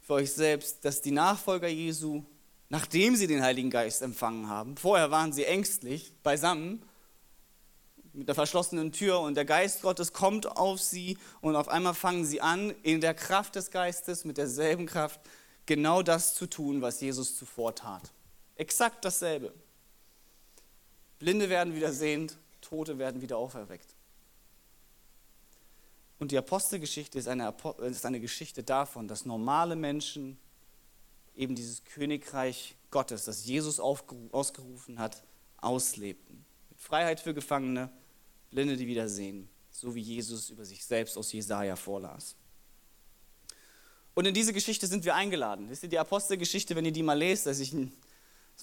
für 0.00 0.14
euch 0.14 0.32
selbst, 0.32 0.84
dass 0.84 1.00
die 1.00 1.10
Nachfolger 1.10 1.66
Jesu, 1.66 2.22
nachdem 2.68 3.16
sie 3.16 3.26
den 3.26 3.42
Heiligen 3.42 3.70
Geist 3.70 4.02
empfangen 4.02 4.48
haben, 4.48 4.76
vorher 4.76 5.10
waren 5.10 5.32
sie 5.32 5.44
ängstlich 5.44 6.12
beisammen 6.22 6.82
mit 8.16 8.28
der 8.28 8.34
verschlossenen 8.34 8.92
Tür 8.92 9.20
und 9.20 9.34
der 9.34 9.44
Geist 9.44 9.82
Gottes 9.82 10.12
kommt 10.12 10.56
auf 10.56 10.80
sie 10.80 11.18
und 11.40 11.54
auf 11.54 11.68
einmal 11.68 11.94
fangen 11.94 12.24
sie 12.24 12.40
an, 12.40 12.70
in 12.82 13.00
der 13.00 13.14
Kraft 13.14 13.56
des 13.56 13.70
Geistes, 13.70 14.24
mit 14.24 14.38
derselben 14.38 14.86
Kraft, 14.86 15.20
genau 15.66 16.02
das 16.02 16.34
zu 16.34 16.46
tun, 16.46 16.80
was 16.80 17.00
Jesus 17.00 17.36
zuvor 17.36 17.74
tat. 17.74 18.12
Exakt 18.56 19.04
dasselbe. 19.04 19.52
Blinde 21.18 21.48
werden 21.48 21.74
wieder 21.74 21.92
sehend, 21.92 22.38
Tote 22.60 22.98
werden 22.98 23.20
wieder 23.20 23.36
auferweckt. 23.36 23.94
Und 26.18 26.32
die 26.32 26.38
Apostelgeschichte 26.38 27.18
ist 27.18 27.28
eine, 27.28 27.54
ist 27.80 28.06
eine 28.06 28.20
Geschichte 28.20 28.62
davon, 28.62 29.06
dass 29.06 29.26
normale 29.26 29.76
Menschen 29.76 30.38
eben 31.34 31.54
dieses 31.54 31.84
Königreich 31.84 32.76
Gottes, 32.90 33.26
das 33.26 33.44
Jesus 33.44 33.78
ausgerufen 33.78 34.98
hat, 34.98 35.22
auslebten. 35.58 36.46
Mit 36.70 36.80
Freiheit 36.80 37.20
für 37.20 37.34
Gefangene, 37.34 37.90
Blinde, 38.50 38.76
die 38.76 38.86
wieder 38.86 39.08
sehen, 39.08 39.48
so 39.70 39.94
wie 39.94 40.00
Jesus 40.00 40.50
über 40.50 40.64
sich 40.64 40.84
selbst 40.84 41.16
aus 41.18 41.32
Jesaja 41.32 41.76
vorlas. 41.76 42.36
Und 44.14 44.26
in 44.26 44.32
diese 44.32 44.54
Geschichte 44.54 44.86
sind 44.86 45.04
wir 45.04 45.14
eingeladen. 45.14 45.68
Wisst 45.68 45.82
ihr, 45.82 45.90
die 45.90 45.98
Apostelgeschichte, 45.98 46.74
wenn 46.74 46.86
ihr 46.86 46.92
die 46.92 47.02
mal 47.02 47.18
lest, 47.18 47.46
als 47.46 47.60
ich 47.60 47.74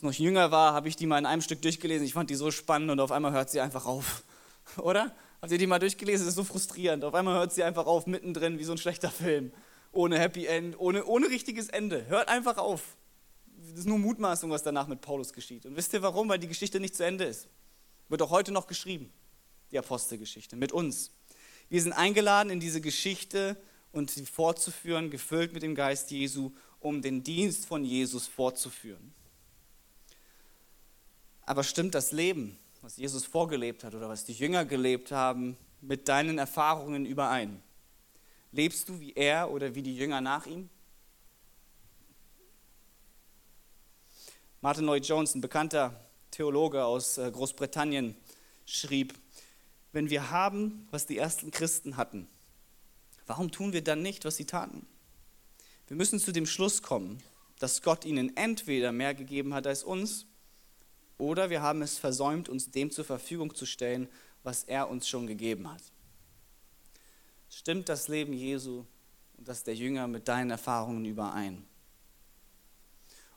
noch 0.02 0.14
jünger 0.14 0.50
war, 0.50 0.74
habe 0.74 0.88
ich 0.88 0.96
die 0.96 1.06
mal 1.06 1.20
in 1.20 1.28
einem 1.28 1.44
Stück 1.44 1.62
durchgelesen. 1.62 2.08
Ich 2.08 2.14
fand 2.14 2.32
die 2.32 2.36
so 2.36 2.50
spannend 2.50 2.90
und 2.90 3.00
auf 3.00 3.12
einmal 3.12 3.32
hört 3.32 3.52
sie 3.52 3.62
einfach 3.62 3.86
auf. 3.86 4.24
Oder? 4.78 5.16
Habt 5.42 5.52
ihr 5.52 5.60
die 5.60 5.68
mal 5.68 5.78
durchgelesen? 5.78 6.26
Das 6.26 6.32
ist 6.32 6.38
so 6.38 6.44
frustrierend. 6.44 7.04
Auf 7.04 7.14
einmal 7.14 7.36
hört 7.36 7.54
sie 7.54 7.64
einfach 7.64 7.86
auf, 7.86 8.08
mittendrin, 8.08 8.58
wie 8.58 8.64
so 8.64 8.72
ein 8.72 8.80
schlechter 8.80 9.12
Film. 9.12 9.52
Ohne 9.92 10.18
Happy 10.18 10.48
End, 10.48 10.80
ohne, 10.80 11.06
ohne 11.06 11.30
richtiges 11.30 11.70
Ende. 11.70 12.08
Hört 12.08 12.30
einfach 12.30 12.58
auf. 12.58 12.82
Das 13.70 13.80
ist 13.80 13.88
nur 13.88 14.00
Mutmaßung, 14.00 14.50
was 14.50 14.64
danach 14.64 14.88
mit 14.88 15.02
Paulus 15.02 15.34
geschieht. 15.34 15.68
Und 15.68 15.76
wisst 15.76 15.94
ihr 15.94 16.02
warum? 16.02 16.30
Weil 16.30 16.40
die 16.40 16.48
Geschichte 16.48 16.80
nicht 16.80 16.96
zu 16.96 17.06
Ende 17.06 17.26
ist. 17.26 17.48
Wird 18.10 18.22
auch 18.24 18.32
heute 18.32 18.52
noch 18.52 18.66
geschrieben, 18.66 19.12
die 19.74 19.80
Apostelgeschichte, 19.80 20.56
mit 20.56 20.72
uns. 20.72 21.12
Wir 21.70 21.82
sind 21.82 21.94
eingeladen, 21.94 22.50
in 22.50 22.60
diese 22.60 22.82
Geschichte 22.82 23.58
und 23.92 24.12
sie 24.12 24.26
fortzuführen, 24.26 25.10
gefüllt 25.10 25.54
mit 25.54 25.64
dem 25.64 25.76
Geist 25.76 26.12
Jesu, 26.12 26.52
um 26.80 27.02
den 27.02 27.24
Dienst 27.24 27.66
von 27.66 27.84
Jesus 27.84 28.28
fortzuführen. 28.28 29.14
Aber 31.46 31.64
stimmt 31.64 31.96
das 31.96 32.12
Leben 32.12 32.58
was 32.84 32.98
Jesus 32.98 33.26
vorgelebt 33.26 33.86
hat 33.86 33.96
oder 33.96 34.10
was 34.10 34.26
die 34.26 34.34
Jünger 34.34 34.66
gelebt 34.66 35.12
haben, 35.12 35.58
mit 35.80 36.10
deinen 36.10 36.38
Erfahrungen 36.38 37.06
überein? 37.06 37.64
Lebst 38.52 38.90
du 38.90 39.00
wie 39.00 39.14
er 39.14 39.50
oder 39.50 39.74
wie 39.74 39.82
die 39.82 39.96
Jünger 39.96 40.20
nach 40.20 40.46
ihm? 40.46 40.70
Martin 44.60 44.86
Lloyd 44.86 45.06
Jones, 45.06 45.34
ein 45.34 45.42
bekannter 45.42 45.98
Theologe 46.30 46.84
aus 46.84 47.18
äh, 47.18 47.32
Großbritannien, 47.32 48.16
schrieb, 48.66 49.14
wenn 49.94 50.10
wir 50.10 50.32
haben, 50.32 50.88
was 50.92 51.06
die 51.06 51.18
ersten 51.18 51.52
Christen 51.52 51.96
hatten, 51.96 52.28
warum 53.26 53.52
tun 53.52 53.72
wir 53.72 53.84
dann 53.84 54.02
nicht, 54.02 54.26
was 54.26 54.36
sie 54.36 54.46
taten? 54.46 54.86
Wir 55.88 55.96
müssen 55.96 56.20
zu 56.20 56.32
dem 56.32 56.46
Schluss 56.46 56.82
kommen, 56.82 57.22
dass 57.60 57.82
Gott 57.82 58.04
ihnen 58.04 58.36
entweder 58.36 58.92
mehr 58.92 59.14
gegeben 59.14 59.54
hat 59.54 59.68
als 59.68 59.84
uns, 59.84 60.26
oder 61.18 61.50
wir 61.50 61.62
haben 61.62 61.82
es 61.82 61.98
versäumt, 62.00 62.50
uns 62.50 62.72
dem 62.72 62.92
zur 62.92 63.06
Verfügung 63.06 63.56
zu 63.56 63.66
stellen, 63.66 64.10
was 64.42 64.64
er 64.64 64.90
uns 64.90 65.08
schon 65.08 65.28
gegeben 65.28 65.72
hat. 65.72 65.82
Stimmt 67.50 67.88
das 67.88 68.08
Leben 68.08 68.34
Jesu 68.34 68.84
und 69.38 69.48
das 69.48 69.64
der 69.64 69.76
Jünger 69.76 70.08
mit 70.08 70.28
deinen 70.28 70.50
Erfahrungen 70.50 71.06
überein? 71.06 71.64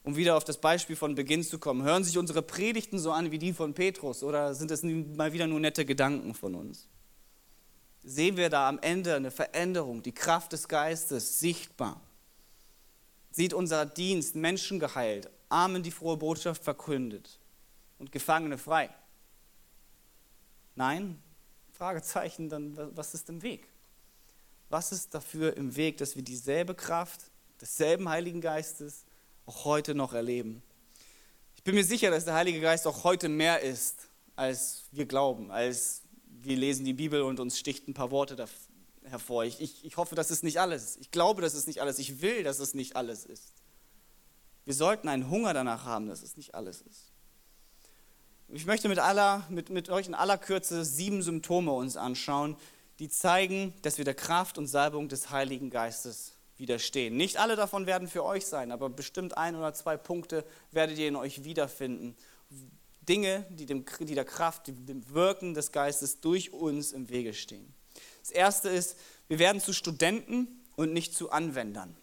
Um 0.06 0.14
wieder 0.14 0.36
auf 0.36 0.44
das 0.44 0.58
Beispiel 0.58 0.94
von 0.94 1.16
Beginn 1.16 1.42
zu 1.42 1.58
kommen, 1.58 1.82
hören 1.82 2.04
sich 2.04 2.16
unsere 2.16 2.40
Predigten 2.40 3.00
so 3.00 3.10
an 3.10 3.32
wie 3.32 3.40
die 3.40 3.52
von 3.52 3.74
Petrus 3.74 4.22
oder 4.22 4.54
sind 4.54 4.70
es 4.70 4.84
mal 4.84 5.32
wieder 5.32 5.48
nur 5.48 5.58
nette 5.58 5.84
Gedanken 5.84 6.32
von 6.32 6.54
uns? 6.54 6.86
Sehen 8.04 8.36
wir 8.36 8.48
da 8.48 8.68
am 8.68 8.78
Ende 8.78 9.16
eine 9.16 9.32
Veränderung, 9.32 10.04
die 10.04 10.12
Kraft 10.12 10.52
des 10.52 10.68
Geistes 10.68 11.40
sichtbar? 11.40 12.00
Sieht 13.32 13.52
unser 13.52 13.84
Dienst 13.84 14.36
Menschen 14.36 14.78
geheilt, 14.78 15.28
Armen 15.48 15.82
die 15.82 15.90
frohe 15.90 16.16
Botschaft 16.16 16.62
verkündet 16.62 17.40
und 17.98 18.12
Gefangene 18.12 18.58
frei? 18.58 18.90
Nein? 20.76 21.20
Fragezeichen, 21.72 22.48
dann 22.48 22.96
was 22.96 23.12
ist 23.12 23.28
im 23.28 23.42
Weg? 23.42 23.66
Was 24.68 24.92
ist 24.92 25.14
dafür 25.14 25.56
im 25.56 25.74
Weg, 25.74 25.96
dass 25.96 26.14
wir 26.14 26.22
dieselbe 26.22 26.76
Kraft 26.76 27.22
desselben 27.60 28.08
Heiligen 28.08 28.40
Geistes 28.40 29.04
auch 29.46 29.64
heute 29.64 29.94
noch 29.94 30.12
erleben? 30.12 30.62
Ich 31.54 31.62
bin 31.62 31.74
mir 31.74 31.84
sicher, 31.84 32.10
dass 32.10 32.24
der 32.24 32.34
Heilige 32.34 32.60
Geist 32.60 32.86
auch 32.86 33.04
heute 33.04 33.28
mehr 33.28 33.60
ist, 33.60 34.08
als 34.36 34.84
wir 34.92 35.06
glauben, 35.06 35.50
als 35.50 36.02
wir 36.24 36.56
lesen 36.56 36.84
die 36.84 36.92
Bibel 36.92 37.22
und 37.22 37.40
uns 37.40 37.58
sticht 37.58 37.88
ein 37.88 37.94
paar 37.94 38.10
Worte 38.10 38.46
hervor. 39.04 39.44
Ich, 39.44 39.60
ich, 39.60 39.84
ich 39.84 39.96
hoffe, 39.96 40.14
dass 40.14 40.30
es 40.30 40.42
nicht 40.42 40.60
alles 40.60 40.84
ist. 40.84 41.00
Ich 41.00 41.10
glaube, 41.10 41.42
dass 41.42 41.54
es 41.54 41.66
nicht 41.66 41.80
alles 41.80 41.98
ist. 41.98 42.08
Ich 42.08 42.22
will, 42.22 42.42
dass 42.42 42.58
es 42.58 42.74
nicht 42.74 42.96
alles 42.96 43.24
ist. 43.24 43.52
Wir 44.64 44.74
sollten 44.74 45.08
einen 45.08 45.30
Hunger 45.30 45.54
danach 45.54 45.84
haben, 45.84 46.08
dass 46.08 46.22
es 46.22 46.36
nicht 46.36 46.54
alles 46.54 46.82
ist. 46.82 47.12
Ich 48.48 48.66
möchte 48.66 48.88
mit, 48.88 48.98
aller, 48.98 49.44
mit, 49.48 49.70
mit 49.70 49.90
euch 49.90 50.06
in 50.06 50.14
aller 50.14 50.38
Kürze 50.38 50.84
sieben 50.84 51.22
Symptome 51.22 51.72
uns 51.72 51.96
anschauen, 51.96 52.56
die 52.98 53.08
zeigen, 53.08 53.74
dass 53.82 53.98
wir 53.98 54.04
der 54.04 54.14
Kraft 54.14 54.56
und 54.56 54.68
Salbung 54.68 55.08
des 55.08 55.30
Heiligen 55.30 55.70
Geistes 55.70 56.35
widerstehen. 56.58 57.16
Nicht 57.16 57.38
alle 57.38 57.56
davon 57.56 57.86
werden 57.86 58.08
für 58.08 58.24
euch 58.24 58.46
sein, 58.46 58.72
aber 58.72 58.88
bestimmt 58.88 59.36
ein 59.36 59.56
oder 59.56 59.74
zwei 59.74 59.96
Punkte 59.96 60.44
werdet 60.70 60.98
ihr 60.98 61.08
in 61.08 61.16
euch 61.16 61.44
wiederfinden. 61.44 62.16
Dinge, 63.08 63.46
die, 63.50 63.66
dem, 63.66 63.84
die 64.00 64.14
der 64.14 64.24
Kraft, 64.24 64.68
dem 64.68 65.08
Wirken 65.10 65.54
des 65.54 65.72
Geistes 65.72 66.20
durch 66.20 66.52
uns 66.52 66.92
im 66.92 67.08
Wege 67.08 67.34
stehen. 67.34 67.72
Das 68.20 68.30
erste 68.30 68.68
ist, 68.68 68.96
wir 69.28 69.38
werden 69.38 69.60
zu 69.60 69.72
Studenten 69.72 70.64
und 70.74 70.92
nicht 70.92 71.14
zu 71.14 71.30
Anwendern. 71.30 71.96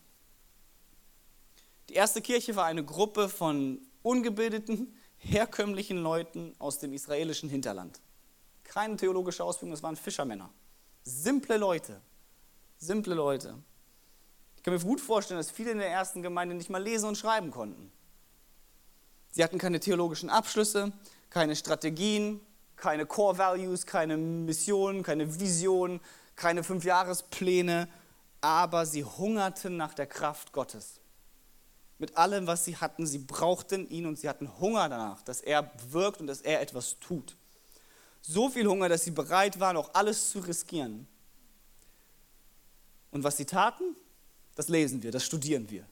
Die 1.90 1.96
erste 1.96 2.22
Kirche 2.22 2.56
war 2.56 2.66
eine 2.66 2.84
Gruppe 2.84 3.30
von 3.30 3.82
ungebildeten, 4.02 4.96
herkömmlichen 5.18 5.98
Leuten 5.98 6.56
aus 6.60 6.80
dem 6.80 6.94
israelischen 6.94 7.50
Hinterland. 7.50 8.00
Keine 8.64 8.96
theologische 8.98 9.44
Ausbildung, 9.44 9.72
das 9.72 9.84
waren 9.84 9.96
Fischermänner. 9.96 10.50
Simple 11.04 11.58
Leute. 11.58 12.02
Simple 12.78 13.14
Leute. 13.14 13.56
Ich 14.64 14.66
kann 14.66 14.76
mir 14.76 14.80
gut 14.80 15.02
vorstellen, 15.02 15.42
dass 15.42 15.52
viele 15.52 15.72
in 15.72 15.80
der 15.80 15.90
ersten 15.90 16.22
Gemeinde 16.22 16.56
nicht 16.56 16.70
mal 16.70 16.82
lesen 16.82 17.10
und 17.10 17.18
schreiben 17.18 17.52
konnten. 17.52 17.92
Sie 19.32 19.44
hatten 19.44 19.58
keine 19.58 19.82
theologischen 19.82 20.30
Abschlüsse, 20.30 20.94
keine 21.30 21.58
Strategien, 21.58 22.40
keine 22.78 23.06
Core 23.06 23.38
Values, 23.38 23.86
keine 23.86 24.16
Mission, 24.16 25.04
keine 25.04 25.38
Vision, 25.38 26.00
keine 26.38 26.64
Fünfjahrespläne, 26.64 27.90
aber 28.40 28.86
sie 28.86 29.04
hungerten 29.04 29.76
nach 29.76 29.94
der 29.94 30.08
Kraft 30.08 30.54
Gottes. 30.54 31.02
Mit 31.98 32.16
allem, 32.16 32.48
was 32.48 32.64
sie 32.64 32.78
hatten, 32.78 33.06
sie 33.06 33.20
brauchten 33.20 33.90
ihn 33.90 34.06
und 34.06 34.18
sie 34.18 34.30
hatten 34.30 34.50
Hunger 34.62 34.88
danach, 34.88 35.24
dass 35.24 35.42
er 35.42 35.74
wirkt 35.90 36.22
und 36.22 36.28
dass 36.28 36.40
er 36.40 36.62
etwas 36.62 36.98
tut. 37.02 37.36
So 38.22 38.48
viel 38.48 38.66
Hunger, 38.66 38.88
dass 38.88 39.04
sie 39.04 39.12
bereit 39.12 39.60
waren, 39.60 39.76
auch 39.76 39.94
alles 39.94 40.30
zu 40.30 40.40
riskieren. 40.40 41.06
Und 43.12 43.26
was 43.26 43.36
sie 43.36 43.46
taten, 43.46 43.98
das 44.56 44.68
lesen 44.68 45.04
wir, 45.04 45.12
das 45.12 45.26
studieren 45.26 45.70
wir. 45.70 45.86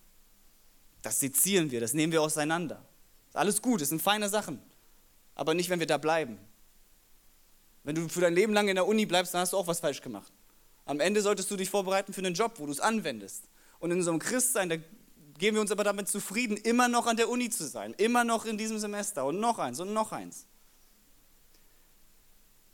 Das 1.02 1.20
sezieren 1.20 1.72
wir, 1.72 1.80
das 1.80 1.94
nehmen 1.94 2.14
wir 2.14 2.22
auseinander. 2.22 2.84
Alles 3.34 3.62
gut, 3.62 3.82
das 3.82 3.90
sind 3.90 4.02
feine 4.02 4.30
Sachen. 4.30 4.62
Aber 5.36 5.54
nicht, 5.54 5.70
wenn 5.70 5.80
wir 5.80 5.88
da 5.88 5.98
bleiben. 5.98 6.38
Wenn 7.84 7.96
du 7.96 8.08
für 8.08 8.22
dein 8.22 8.36
Leben 8.36 8.54
lang 8.54 8.68
in 8.68 8.76
der 8.76 8.86
Uni 8.86 9.06
bleibst, 9.06 9.34
dann 9.34 9.42
hast 9.42 9.54
du 9.54 9.58
auch 9.58 9.68
was 9.68 9.80
falsch 9.80 10.02
gemacht. 10.02 10.32
Am 10.86 11.00
Ende 11.00 11.22
solltest 11.22 11.50
du 11.50 11.56
dich 11.56 11.70
vorbereiten 11.70 12.14
für 12.14 12.22
einen 12.22 12.36
Job, 12.36 12.54
wo 12.58 12.66
du 12.66 12.72
es 12.72 12.80
anwendest. 12.80 13.46
Und 13.80 13.92
in 13.92 14.04
so 14.04 14.12
einem 14.12 14.20
Christsein, 14.20 14.70
da 14.70 14.76
geben 15.40 15.56
wir 15.56 15.62
uns 15.62 15.72
aber 15.72 15.84
damit 15.84 16.08
zufrieden, 16.08 16.58
immer 16.58 16.88
noch 16.88 17.08
an 17.08 17.18
der 17.18 17.30
Uni 17.30 17.50
zu 17.50 17.66
sein, 17.66 17.96
immer 17.98 18.24
noch 18.24 18.46
in 18.46 18.58
diesem 18.58 18.78
Semester 18.78 19.26
und 19.26 19.40
noch 19.40 19.58
eins 19.58 19.80
und 19.80 19.94
noch 19.94 20.12
eins 20.12 20.46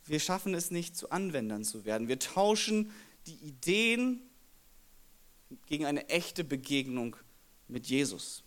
wir 0.10 0.20
schaffen 0.20 0.54
es 0.54 0.72
nicht, 0.72 0.96
zu 0.96 1.12
Anwendern 1.12 1.64
zu 1.64 1.86
werden. 1.86 2.08
Wir 2.08 2.20
tauschen 2.20 2.92
die 3.28 3.36
Ideen 3.36 4.22
gegen 5.66 5.86
eine 5.86 6.08
echte 6.10 6.44
Begegnung 6.44 7.16
mit 7.68 7.88
Jesus. 7.88 8.44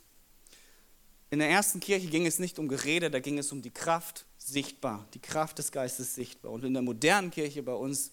In 1.30 1.38
der 1.38 1.48
ersten 1.48 1.80
Kirche 1.80 2.08
ging 2.08 2.26
es 2.26 2.38
nicht 2.38 2.58
um 2.58 2.68
Gerede, 2.68 3.10
da 3.10 3.20
ging 3.20 3.38
es 3.38 3.52
um 3.52 3.62
die 3.62 3.70
Kraft 3.70 4.26
sichtbar, 4.36 5.06
die 5.14 5.20
Kraft 5.20 5.58
des 5.58 5.70
Geistes 5.70 6.14
sichtbar. 6.14 6.50
Und 6.52 6.64
in 6.64 6.72
der 6.74 6.82
modernen 6.82 7.30
Kirche 7.30 7.62
bei 7.62 7.74
uns 7.74 8.10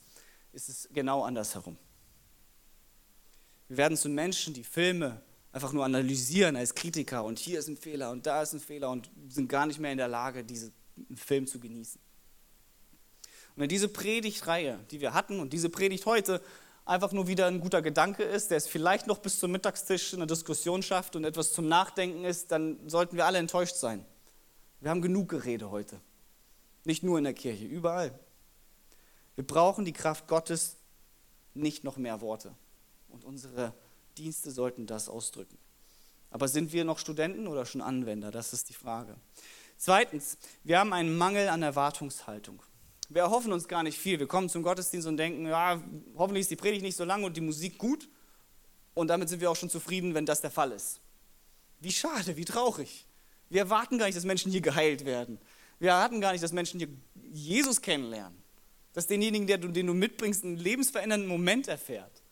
ist 0.54 0.70
es 0.70 0.90
genau 0.94 1.24
andersherum. 1.24 1.78
Wir 3.68 3.78
werden 3.78 3.98
zu 3.98 4.10
Menschen, 4.10 4.54
die 4.54 4.64
Filme 4.64 5.22
einfach 5.52 5.74
nur 5.74 5.84
analysieren 5.84 6.56
als 6.56 6.76
Kritiker 6.76 7.24
und 7.24 7.40
hier 7.40 7.60
ist 7.60 7.68
ein 7.68 7.78
Fehler 7.78 8.12
und 8.12 8.26
da 8.26 8.44
ist 8.44 8.54
ein 8.54 8.60
Fehler 8.60 8.92
und 8.92 9.10
sind 9.28 9.50
gar 9.50 9.66
nicht 9.66 9.80
mehr 9.80 9.92
in 9.92 9.98
der 9.98 10.08
Lage, 10.08 10.44
diesen 10.44 10.72
Film 11.16 11.48
zu 11.48 11.60
genießen. 11.60 12.00
Und 13.56 13.62
wenn 13.62 13.70
diese 13.70 13.88
Predigtreihe, 13.88 14.80
die 14.92 15.02
wir 15.02 15.16
hatten 15.16 15.40
und 15.40 15.54
diese 15.54 15.70
Predigt 15.70 16.06
heute 16.06 16.42
einfach 16.88 17.12
nur 17.12 17.28
wieder 17.28 17.48
ein 17.48 17.60
guter 17.60 17.82
Gedanke 17.82 18.24
ist, 18.24 18.50
der 18.50 18.58
es 18.58 18.68
vielleicht 18.68 19.08
noch 19.08 19.20
bis 19.20 19.40
zum 19.40 19.52
Mittagstisch 19.52 20.14
in 20.14 20.20
der 20.20 20.28
Diskussion 20.28 20.82
schafft 20.82 21.16
und 21.16 21.26
etwas 21.26 21.54
zum 21.54 21.68
Nachdenken 21.68 22.24
ist, 22.24 22.52
dann 22.52 22.78
sollten 22.90 23.18
wir 23.18 23.26
alle 23.26 23.40
enttäuscht 23.40 23.76
sein. 23.76 24.06
Wir 24.80 24.90
haben 24.90 25.02
genug 25.02 25.30
Gerede 25.30 25.70
heute. 25.70 26.00
Nicht 26.86 27.04
nur 27.04 27.18
in 27.18 27.26
der 27.26 27.34
Kirche, 27.34 27.66
überall. 27.66 28.18
Wir 29.36 29.46
brauchen 29.46 29.86
die 29.86 29.94
Kraft 29.94 30.28
Gottes, 30.28 30.78
nicht 31.54 31.84
noch 31.84 31.98
mehr 31.98 32.22
Worte. 32.22 32.54
Und 33.10 33.26
unsere 33.26 33.74
Dienste 34.18 34.52
sollten 34.52 34.88
das 34.88 35.10
ausdrücken. 35.10 35.58
Aber 36.32 36.48
sind 36.48 36.72
wir 36.72 36.86
noch 36.86 37.00
Studenten 37.00 37.48
oder 37.48 37.66
schon 37.66 37.82
Anwender? 37.82 38.32
Das 38.32 38.54
ist 38.54 38.70
die 38.70 38.74
Frage. 38.74 39.16
Zweitens, 39.78 40.38
wir 40.64 40.80
haben 40.80 40.94
einen 40.94 41.18
Mangel 41.18 41.50
an 41.50 41.62
Erwartungshaltung. 41.62 42.62
Wir 43.10 43.22
erhoffen 43.22 43.54
uns 43.54 43.68
gar 43.68 43.84
nicht 43.84 43.98
viel. 43.98 44.20
Wir 44.20 44.28
kommen 44.28 44.50
zum 44.50 44.64
Gottesdienst 44.64 45.08
und 45.08 45.18
denken, 45.18 45.48
ja, 45.48 45.82
hoffentlich 46.16 46.42
ist 46.42 46.52
die 46.52 46.56
Predigt 46.56 46.84
nicht 46.84 46.98
so 46.98 47.06
lang 47.06 47.24
und 47.24 47.38
die 47.38 47.42
Musik 47.42 47.78
gut. 47.78 48.10
Und 48.94 49.08
damit 49.08 49.30
sind 49.30 49.40
wir 49.40 49.50
auch 49.50 49.56
schon 49.56 49.70
zufrieden, 49.70 50.14
wenn 50.14 50.26
das 50.26 50.42
der 50.42 50.52
Fall 50.52 50.72
ist. 50.72 51.00
Wie 51.80 51.92
schade, 51.92 52.36
wie 52.36 52.46
traurig. 52.46 53.06
Wir 53.50 53.62
erwarten 53.62 53.98
gar 53.98 54.08
nicht, 54.08 54.18
dass 54.18 54.26
Menschen 54.26 54.52
hier 54.52 54.62
geheilt 54.62 55.06
werden. 55.06 55.40
Wir 55.80 55.92
erwarten 55.92 56.20
gar 56.20 56.32
nicht, 56.32 56.44
dass 56.44 56.52
Menschen 56.52 56.80
hier 56.80 56.90
Jesus 57.32 57.82
kennenlernen. 57.82 58.38
Dass 58.94 59.08
denjenigen, 59.08 59.46
den 59.48 59.88
du 59.88 59.94
mitbringst, 59.94 60.44
einen 60.44 60.58
lebensverändernden 60.58 61.30
Moment 61.30 61.68
erfährt. 61.68 62.24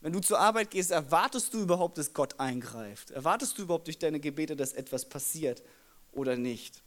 Wenn 0.00 0.12
du 0.12 0.20
zur 0.20 0.38
Arbeit 0.38 0.70
gehst, 0.70 0.92
erwartest 0.92 1.52
du 1.52 1.60
überhaupt, 1.60 1.98
dass 1.98 2.14
Gott 2.14 2.38
eingreift? 2.38 3.10
Erwartest 3.10 3.58
du 3.58 3.62
überhaupt 3.62 3.88
durch 3.88 3.98
deine 3.98 4.20
Gebete, 4.20 4.54
dass 4.54 4.72
etwas 4.72 5.08
passiert 5.08 5.62
oder 6.12 6.36
nicht? 6.36 6.82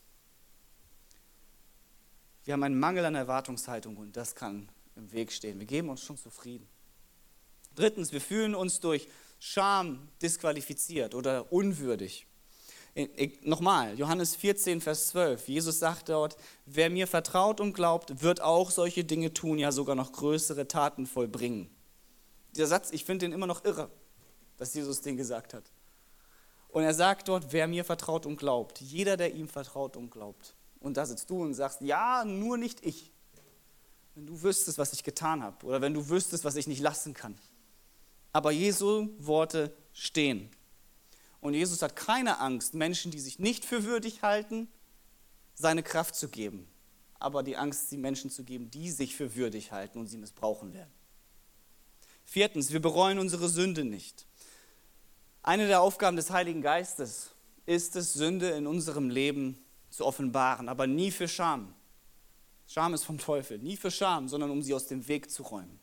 Wir 2.43 2.53
haben 2.53 2.63
einen 2.63 2.79
Mangel 2.79 3.05
an 3.05 3.15
Erwartungshaltung 3.15 3.97
und 3.97 4.17
das 4.17 4.35
kann 4.35 4.69
im 4.95 5.11
Weg 5.11 5.31
stehen. 5.31 5.59
Wir 5.59 5.67
geben 5.67 5.89
uns 5.89 6.03
schon 6.03 6.17
zufrieden. 6.17 6.67
Drittens, 7.75 8.11
wir 8.11 8.21
fühlen 8.21 8.55
uns 8.55 8.79
durch 8.79 9.07
Scham 9.39 10.07
disqualifiziert 10.21 11.15
oder 11.15 11.51
unwürdig. 11.51 12.27
Nochmal, 13.43 13.97
Johannes 13.97 14.35
14, 14.35 14.81
Vers 14.81 15.07
12. 15.09 15.47
Jesus 15.47 15.79
sagt 15.79 16.09
dort, 16.09 16.35
wer 16.65 16.89
mir 16.89 17.07
vertraut 17.07 17.61
und 17.61 17.73
glaubt, 17.73 18.21
wird 18.21 18.41
auch 18.41 18.69
solche 18.69 19.05
Dinge 19.05 19.33
tun, 19.33 19.57
ja 19.57 19.71
sogar 19.71 19.95
noch 19.95 20.11
größere 20.11 20.67
Taten 20.67 21.05
vollbringen. 21.05 21.69
Dieser 22.55 22.67
Satz, 22.67 22.91
ich 22.91 23.05
finde 23.05 23.25
den 23.25 23.31
immer 23.31 23.47
noch 23.47 23.63
irre, 23.63 23.89
dass 24.57 24.73
Jesus 24.73 24.99
den 24.99 25.15
gesagt 25.15 25.53
hat. 25.53 25.71
Und 26.67 26.83
er 26.83 26.93
sagt 26.93 27.29
dort, 27.29 27.53
wer 27.53 27.67
mir 27.67 27.85
vertraut 27.85 28.25
und 28.25 28.35
glaubt, 28.37 28.81
jeder, 28.81 29.15
der 29.15 29.33
ihm 29.33 29.47
vertraut 29.47 29.95
und 29.95 30.09
glaubt. 30.09 30.55
Und 30.81 30.97
da 30.97 31.05
sitzt 31.05 31.29
du 31.29 31.41
und 31.41 31.53
sagst, 31.53 31.81
ja, 31.81 32.25
nur 32.25 32.57
nicht 32.57 32.85
ich. 32.85 33.11
Wenn 34.15 34.25
du 34.25 34.41
wüsstest, 34.41 34.77
was 34.77 34.91
ich 34.93 35.03
getan 35.03 35.41
habe 35.41 35.65
oder 35.65 35.79
wenn 35.79 35.93
du 35.93 36.09
wüsstest, 36.09 36.43
was 36.43 36.55
ich 36.57 36.67
nicht 36.67 36.81
lassen 36.81 37.13
kann. 37.13 37.37
Aber 38.33 38.51
Jesu 38.51 39.09
Worte 39.19 39.73
stehen. 39.93 40.49
Und 41.39 41.53
Jesus 41.53 41.81
hat 41.81 41.95
keine 41.95 42.39
Angst, 42.39 42.73
Menschen, 42.73 43.11
die 43.11 43.19
sich 43.19 43.39
nicht 43.39 43.63
für 43.63 43.83
würdig 43.83 44.21
halten, 44.21 44.67
seine 45.55 45.83
Kraft 45.83 46.15
zu 46.15 46.29
geben. 46.29 46.67
Aber 47.19 47.43
die 47.43 47.57
Angst, 47.57 47.91
die 47.91 47.97
Menschen 47.97 48.29
zu 48.29 48.43
geben, 48.43 48.69
die 48.71 48.89
sich 48.91 49.15
für 49.15 49.35
würdig 49.35 49.71
halten 49.71 49.99
und 49.99 50.07
sie 50.07 50.17
missbrauchen 50.17 50.73
werden. 50.73 50.91
Viertens, 52.25 52.71
wir 52.71 52.81
bereuen 52.81 53.19
unsere 53.19 53.49
Sünde 53.49 53.85
nicht. 53.85 54.25
Eine 55.43 55.67
der 55.67 55.81
Aufgaben 55.81 56.15
des 56.15 56.29
Heiligen 56.29 56.61
Geistes 56.61 57.31
ist 57.65 57.95
es, 57.95 58.13
Sünde 58.13 58.49
in 58.51 58.67
unserem 58.67 59.09
Leben 59.09 59.57
zu 59.91 60.05
offenbaren, 60.05 60.69
aber 60.69 60.87
nie 60.87 61.11
für 61.11 61.27
Scham. 61.27 61.75
Scham 62.65 62.93
ist 62.93 63.03
vom 63.03 63.19
Teufel, 63.19 63.59
nie 63.59 63.77
für 63.77 63.91
Scham, 63.91 64.27
sondern 64.27 64.49
um 64.49 64.63
sie 64.63 64.73
aus 64.73 64.87
dem 64.87 65.07
Weg 65.07 65.29
zu 65.29 65.43
räumen. 65.43 65.79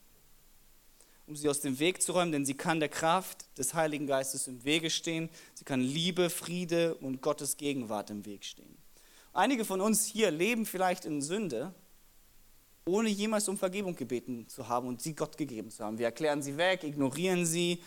Um 1.27 1.37
sie 1.37 1.49
aus 1.49 1.61
dem 1.61 1.79
Weg 1.79 2.03
zu 2.03 2.13
räumen, 2.13 2.33
denn 2.33 2.47
sie 2.47 2.55
kann 2.55 2.81
der 2.81 2.89
Kraft 2.89 3.47
des 3.59 3.75
Heiligen 3.75 4.07
Geistes 4.07 4.49
im 4.49 4.65
Wege 4.65 4.89
stehen. 4.89 5.29
Sie 5.53 5.65
kann 5.65 5.83
Liebe, 5.83 6.31
Friede 6.31 6.95
und 6.95 7.21
Gottes 7.21 7.59
Gegenwart 7.59 8.09
im 8.09 8.25
Weg 8.25 8.45
stehen. 8.45 8.79
Einige 9.35 9.67
von 9.67 9.83
uns 9.83 10.07
hier 10.07 10.31
leben 10.31 10.65
vielleicht 10.65 11.05
in 11.05 11.21
Sünde, 11.21 11.75
ohne 12.87 13.11
jemals 13.11 13.47
um 13.49 13.59
Vergebung 13.59 13.95
gebeten 13.95 14.49
zu 14.49 14.69
haben 14.69 14.89
und 14.89 15.03
sie 15.03 15.15
Gott 15.15 15.37
gegeben 15.37 15.71
zu 15.71 15.85
haben. 15.85 15.99
Wir 15.99 16.07
erklären 16.07 16.43
sie 16.43 16.57
weg, 16.57 16.83
ignorieren 16.83 17.45
sie, 17.45 17.83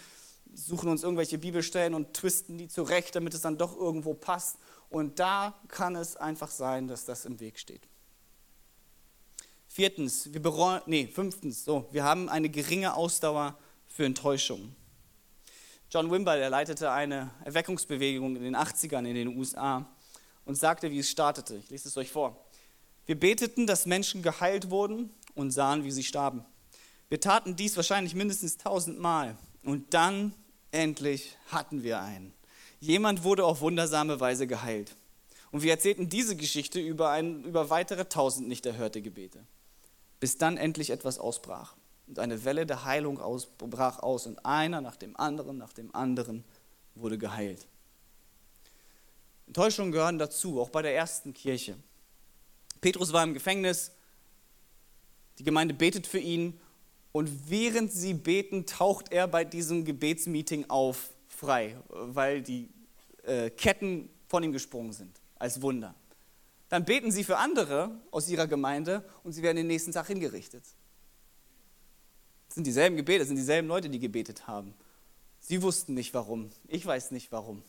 suchen 0.53 0.89
uns 0.89 1.01
irgendwelche 1.01 1.39
Bibelstellen 1.39 1.95
und 1.95 2.13
twisten 2.13 2.59
die 2.59 2.67
zurecht, 2.67 3.15
damit 3.15 3.33
es 3.33 3.41
dann 3.41 3.57
doch 3.57 3.75
irgendwo 3.75 4.13
passt. 4.13 4.57
Und 4.91 5.19
da 5.19 5.55
kann 5.69 5.95
es 5.95 6.17
einfach 6.17 6.51
sein, 6.51 6.89
dass 6.89 7.05
das 7.05 7.23
im 7.25 7.39
Weg 7.39 7.57
steht. 7.57 7.87
Viertens, 9.67 10.33
wir 10.33 10.41
bereuen, 10.41 10.81
nee, 10.85 11.07
fünftens, 11.07 11.63
so, 11.63 11.87
wir 11.91 12.03
haben 12.03 12.27
eine 12.27 12.49
geringe 12.49 12.93
Ausdauer 12.93 13.57
für 13.87 14.03
Enttäuschung. 14.03 14.75
John 15.89 16.11
Wimber, 16.11 16.35
der 16.35 16.49
leitete 16.49 16.91
eine 16.91 17.31
Erweckungsbewegung 17.45 18.35
in 18.35 18.43
den 18.43 18.55
80ern 18.55 19.05
in 19.05 19.15
den 19.15 19.37
USA 19.37 19.89
und 20.43 20.55
sagte, 20.55 20.91
wie 20.91 20.99
es 20.99 21.09
startete. 21.09 21.55
Ich 21.55 21.69
lese 21.69 21.87
es 21.87 21.95
euch 21.95 22.11
vor. 22.11 22.45
Wir 23.05 23.17
beteten, 23.17 23.65
dass 23.65 23.85
Menschen 23.85 24.21
geheilt 24.21 24.69
wurden 24.69 25.09
und 25.35 25.51
sahen, 25.51 25.85
wie 25.85 25.91
sie 25.91 26.03
starben. 26.03 26.43
Wir 27.07 27.21
taten 27.21 27.55
dies 27.55 27.77
wahrscheinlich 27.77 28.13
mindestens 28.13 28.57
tausendmal. 28.57 29.37
Und 29.63 29.93
dann 29.93 30.33
endlich 30.71 31.37
hatten 31.47 31.81
wir 31.83 32.01
einen. 32.01 32.33
Jemand 32.81 33.23
wurde 33.23 33.45
auf 33.45 33.61
wundersame 33.61 34.19
Weise 34.19 34.45
geheilt. 34.45 34.95
Und 35.51 35.63
wir 35.63 35.71
erzählten 35.71 36.09
diese 36.09 36.35
Geschichte 36.35 36.79
über, 36.79 37.11
ein, 37.11 37.45
über 37.45 37.69
weitere 37.69 38.05
tausend 38.05 38.49
nicht 38.49 38.65
erhörte 38.65 39.01
Gebete 39.01 39.39
bis 40.21 40.37
dann 40.37 40.55
endlich 40.55 40.91
etwas 40.91 41.19
ausbrach. 41.19 41.75
Und 42.07 42.19
eine 42.19 42.45
Welle 42.45 42.65
der 42.65 42.85
Heilung 42.85 43.19
aus, 43.19 43.47
brach 43.57 43.99
aus 43.99 44.27
und 44.27 44.45
einer 44.45 44.79
nach 44.79 44.95
dem 44.95 45.17
anderen, 45.17 45.57
nach 45.57 45.73
dem 45.73 45.93
anderen 45.93 46.45
wurde 46.95 47.17
geheilt. 47.17 47.65
Enttäuschungen 49.47 49.91
gehören 49.91 50.19
dazu, 50.19 50.61
auch 50.61 50.69
bei 50.69 50.81
der 50.81 50.95
ersten 50.95 51.33
Kirche. 51.33 51.75
Petrus 52.79 53.11
war 53.11 53.23
im 53.23 53.33
Gefängnis, 53.33 53.91
die 55.39 55.43
Gemeinde 55.43 55.73
betet 55.73 56.05
für 56.05 56.19
ihn 56.19 56.59
und 57.11 57.49
während 57.49 57.91
sie 57.91 58.13
beten, 58.13 58.67
taucht 58.67 59.11
er 59.11 59.27
bei 59.27 59.43
diesem 59.43 59.85
Gebetsmeeting 59.85 60.69
auf, 60.69 61.09
frei, 61.41 61.75
weil 61.89 62.43
die 62.43 62.69
äh, 63.23 63.49
Ketten 63.49 64.09
von 64.27 64.43
ihm 64.43 64.51
gesprungen 64.51 64.93
sind, 64.93 65.19
als 65.39 65.61
Wunder. 65.61 65.95
Dann 66.69 66.85
beten 66.85 67.11
sie 67.11 67.23
für 67.23 67.37
andere 67.37 67.99
aus 68.11 68.29
ihrer 68.29 68.47
Gemeinde 68.47 69.03
und 69.23 69.33
sie 69.33 69.41
werden 69.41 69.57
den 69.57 69.67
nächsten 69.67 69.91
Tag 69.91 70.07
hingerichtet. 70.07 70.63
Das 72.47 72.55
sind 72.55 72.67
dieselben 72.67 72.95
Gebete, 72.95 73.19
das 73.19 73.27
sind 73.27 73.37
dieselben 73.37 73.67
Leute, 73.67 73.89
die 73.89 73.99
gebetet 73.99 74.47
haben. 74.47 74.75
Sie 75.39 75.63
wussten 75.63 75.95
nicht 75.95 76.13
warum, 76.13 76.51
ich 76.67 76.85
weiß 76.85 77.11
nicht 77.11 77.31
warum. 77.31 77.63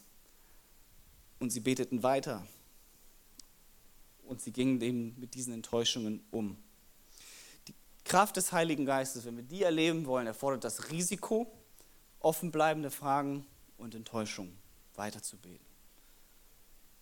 Und 1.40 1.50
sie 1.50 1.60
beteten 1.60 2.02
weiter. 2.02 2.46
Und 4.24 4.40
sie 4.42 4.52
gingen 4.52 4.80
eben 4.82 5.18
mit 5.18 5.34
diesen 5.34 5.52
Enttäuschungen 5.54 6.22
um. 6.30 6.56
Die 7.68 7.74
Kraft 8.04 8.36
des 8.36 8.52
Heiligen 8.52 8.84
Geistes, 8.84 9.24
wenn 9.24 9.36
wir 9.36 9.44
die 9.44 9.62
erleben 9.62 10.06
wollen, 10.06 10.26
erfordert 10.26 10.62
das 10.62 10.90
Risiko, 10.90 11.50
offenbleibende 12.20 12.90
Fragen 12.90 13.46
und 13.82 13.94
Enttäuschungen 13.94 14.56
weiterzubeten. 14.94 15.66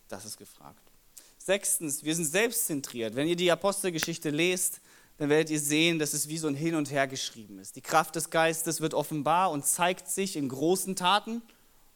Das 0.09 0.25
ist 0.25 0.37
gefragt. 0.37 0.91
Sechstens, 1.39 2.05
wir 2.05 2.15
sind 2.15 2.25
selbstzentriert. 2.25 3.15
Wenn 3.15 3.29
ihr 3.29 3.37
die 3.37 3.51
Apostelgeschichte 3.51 4.31
lest, 4.31 4.81
dann 5.19 5.29
werdet 5.29 5.51
ihr 5.51 5.61
sehen, 5.61 5.99
dass 5.99 6.15
es 6.15 6.29
wie 6.29 6.39
so 6.39 6.49
ein 6.49 6.55
Hin 6.55 6.75
und 6.75 6.91
Her 6.91 7.07
geschrieben 7.07 7.59
ist. 7.59 7.77
Die 7.77 7.83
Kraft 7.83 8.17
des 8.17 8.31
Geistes 8.31 8.81
wird 8.81 8.95
offenbar 8.95 9.51
und 9.51 9.67
zeigt 9.67 10.09
sich 10.09 10.37
in 10.37 10.49
großen 10.49 10.97
Taten. 10.97 11.43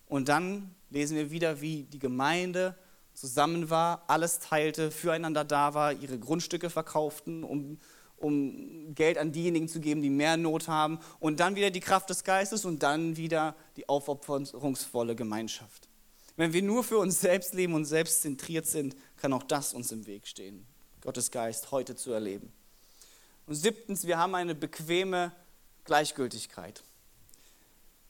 Und 0.07 0.29
dann 0.29 0.75
lesen 0.91 1.17
wir 1.17 1.31
wieder, 1.31 1.61
wie 1.61 1.85
die 1.85 1.99
Gemeinde 1.99 2.77
zusammen 3.15 3.71
war, 3.71 4.05
alles 4.09 4.41
teilte, 4.41 4.91
füreinander 4.91 5.45
da 5.45 5.73
war, 5.75 5.93
ihre 5.93 6.19
Grundstücke 6.19 6.69
verkauften, 6.69 7.45
um, 7.45 7.79
um 8.25 8.95
Geld 8.95 9.19
an 9.19 9.33
diejenigen 9.33 9.69
zu 9.69 9.81
geben, 9.81 10.03
die 10.03 10.11
mehr 10.11 10.37
Not 10.37 10.67
haben. 10.67 10.99
Und 11.21 11.41
dann 11.41 11.55
wieder 11.55 11.71
die 11.71 11.81
Kraft 11.81 12.11
des 12.11 12.25
Geistes 12.25 12.65
und 12.65 12.83
dann 12.83 13.17
wieder 13.17 13.55
die 13.77 13.89
aufopferungsvolle 13.89 15.15
Gemeinschaft. 15.15 15.89
Wenn 16.37 16.53
wir 16.53 16.63
nur 16.63 16.83
für 16.83 16.99
uns 16.99 17.21
selbst 17.21 17.55
leben 17.55 17.75
und 17.75 17.85
selbst 17.85 18.23
zentriert 18.23 18.67
sind, 18.67 18.97
kann 19.17 19.33
auch 19.33 19.45
das 19.45 19.73
uns 19.73 19.93
im 19.93 20.07
Weg 20.07 20.27
stehen, 20.27 20.67
Gottes 21.01 21.31
Geist 21.31 21.71
heute 21.71 21.95
zu 21.95 22.13
erleben. 22.13 22.53
Und 23.47 23.55
siebtens, 23.55 24.07
wir 24.07 24.19
haben 24.19 24.35
eine 24.35 24.55
bequeme 24.55 25.33
Gleichgültigkeit. 25.85 26.83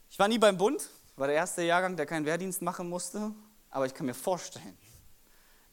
Ich 0.08 0.18
war 0.18 0.28
nie 0.28 0.38
beim 0.38 0.56
Bund, 0.56 0.88
war 1.16 1.26
der 1.26 1.36
erste 1.36 1.62
Jahrgang, 1.62 1.96
der 1.96 2.06
keinen 2.06 2.24
Wehrdienst 2.24 2.62
machen 2.62 2.88
musste, 2.88 3.32
aber 3.68 3.86
ich 3.86 3.94
kann 3.94 4.06
mir 4.06 4.14
vorstellen, 4.14 4.78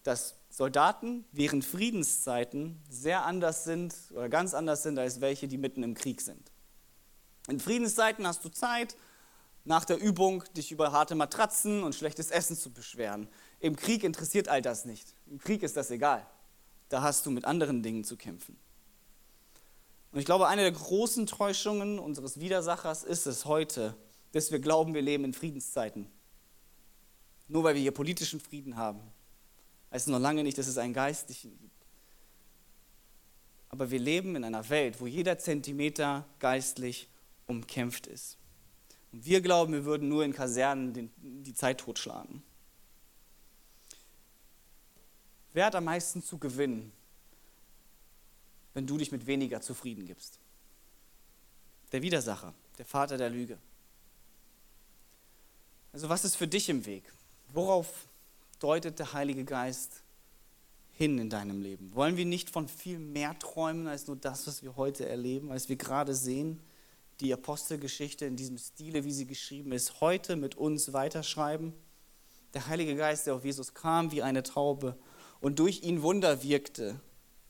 dass 0.03 0.35
Soldaten 0.49 1.25
während 1.31 1.63
Friedenszeiten 1.63 2.81
sehr 2.89 3.25
anders 3.25 3.63
sind 3.63 3.95
oder 4.11 4.29
ganz 4.29 4.53
anders 4.53 4.83
sind 4.83 4.99
als 4.99 5.21
welche, 5.21 5.47
die 5.47 5.57
mitten 5.57 5.83
im 5.83 5.93
Krieg 5.93 6.21
sind. 6.21 6.51
In 7.47 7.59
Friedenszeiten 7.59 8.27
hast 8.27 8.43
du 8.43 8.49
Zeit, 8.49 8.95
nach 9.63 9.85
der 9.85 9.97
Übung 9.97 10.43
dich 10.55 10.71
über 10.71 10.91
harte 10.91 11.15
Matratzen 11.15 11.83
und 11.83 11.93
schlechtes 11.93 12.31
Essen 12.31 12.57
zu 12.57 12.71
beschweren. 12.71 13.27
Im 13.59 13.75
Krieg 13.75 14.03
interessiert 14.03 14.47
all 14.47 14.61
das 14.61 14.85
nicht. 14.85 15.15
Im 15.27 15.37
Krieg 15.37 15.63
ist 15.63 15.77
das 15.77 15.91
egal. 15.91 16.25
Da 16.89 17.01
hast 17.01 17.25
du 17.25 17.31
mit 17.31 17.45
anderen 17.45 17.83
Dingen 17.83 18.03
zu 18.03 18.17
kämpfen. 18.17 18.57
Und 20.11 20.19
ich 20.19 20.25
glaube, 20.25 20.47
eine 20.47 20.63
der 20.63 20.71
großen 20.71 21.25
Täuschungen 21.25 21.99
unseres 21.99 22.39
Widersachers 22.39 23.03
ist 23.03 23.27
es 23.27 23.45
heute, 23.45 23.95
dass 24.33 24.51
wir 24.51 24.59
glauben, 24.59 24.93
wir 24.93 25.01
leben 25.01 25.23
in 25.23 25.33
Friedenszeiten. 25.33 26.07
Nur 27.47 27.63
weil 27.63 27.75
wir 27.75 27.81
hier 27.81 27.91
politischen 27.91 28.39
Frieden 28.39 28.77
haben, 28.77 28.99
heißt 29.91 30.07
noch 30.07 30.19
lange 30.19 30.43
nicht, 30.43 30.57
dass 30.57 30.67
es 30.67 30.77
einen 30.77 30.93
geistlichen 30.93 31.57
gibt. 31.59 31.71
Aber 33.69 33.89
wir 33.89 33.99
leben 33.99 34.35
in 34.35 34.43
einer 34.43 34.67
Welt, 34.69 34.99
wo 34.99 35.07
jeder 35.07 35.37
Zentimeter 35.37 36.25
geistlich 36.39 37.07
umkämpft 37.47 38.07
ist. 38.07 38.37
Und 39.11 39.25
wir 39.25 39.41
glauben, 39.41 39.73
wir 39.73 39.85
würden 39.85 40.09
nur 40.09 40.23
in 40.23 40.33
Kasernen 40.33 40.93
den, 40.93 41.11
die 41.17 41.53
Zeit 41.53 41.79
totschlagen. 41.79 42.43
Wer 45.53 45.65
hat 45.65 45.75
am 45.75 45.85
meisten 45.85 46.23
zu 46.23 46.37
gewinnen, 46.37 46.93
wenn 48.73 48.87
du 48.87 48.97
dich 48.97 49.11
mit 49.11 49.25
weniger 49.27 49.61
zufrieden 49.61 50.05
gibst? 50.05 50.39
Der 51.91 52.01
Widersacher, 52.01 52.53
der 52.77 52.85
Vater 52.85 53.17
der 53.17 53.29
Lüge. 53.29 53.57
Also 55.91 56.07
was 56.07 56.23
ist 56.23 56.35
für 56.35 56.47
dich 56.47 56.69
im 56.69 56.85
Weg? 56.85 57.03
Worauf 57.49 58.07
deutet 58.61 58.99
der 58.99 59.13
Heilige 59.13 59.43
Geist 59.43 60.03
hin 60.91 61.17
in 61.17 61.29
deinem 61.29 61.61
Leben? 61.61 61.93
Wollen 61.95 62.17
wir 62.17 62.25
nicht 62.25 62.49
von 62.49 62.67
viel 62.67 62.99
mehr 62.99 63.37
träumen 63.39 63.87
als 63.87 64.07
nur 64.07 64.15
das, 64.15 64.47
was 64.47 64.63
wir 64.63 64.75
heute 64.75 65.07
erleben, 65.07 65.51
als 65.51 65.69
wir 65.69 65.75
gerade 65.75 66.15
sehen? 66.15 66.61
die 67.21 67.33
Apostelgeschichte 67.33 68.25
in 68.25 68.35
diesem 68.35 68.57
Stile, 68.57 69.03
wie 69.03 69.11
sie 69.11 69.27
geschrieben 69.27 69.71
ist, 69.71 70.01
heute 70.01 70.35
mit 70.35 70.55
uns 70.55 70.91
weiterschreiben. 70.91 71.73
Der 72.53 72.67
Heilige 72.67 72.95
Geist, 72.95 73.27
der 73.27 73.35
auf 73.35 73.45
Jesus 73.45 73.73
kam 73.73 74.11
wie 74.11 74.23
eine 74.23 74.43
Taube 74.43 74.97
und 75.39 75.59
durch 75.59 75.83
ihn 75.83 76.01
Wunder 76.01 76.43
wirkte, 76.43 76.99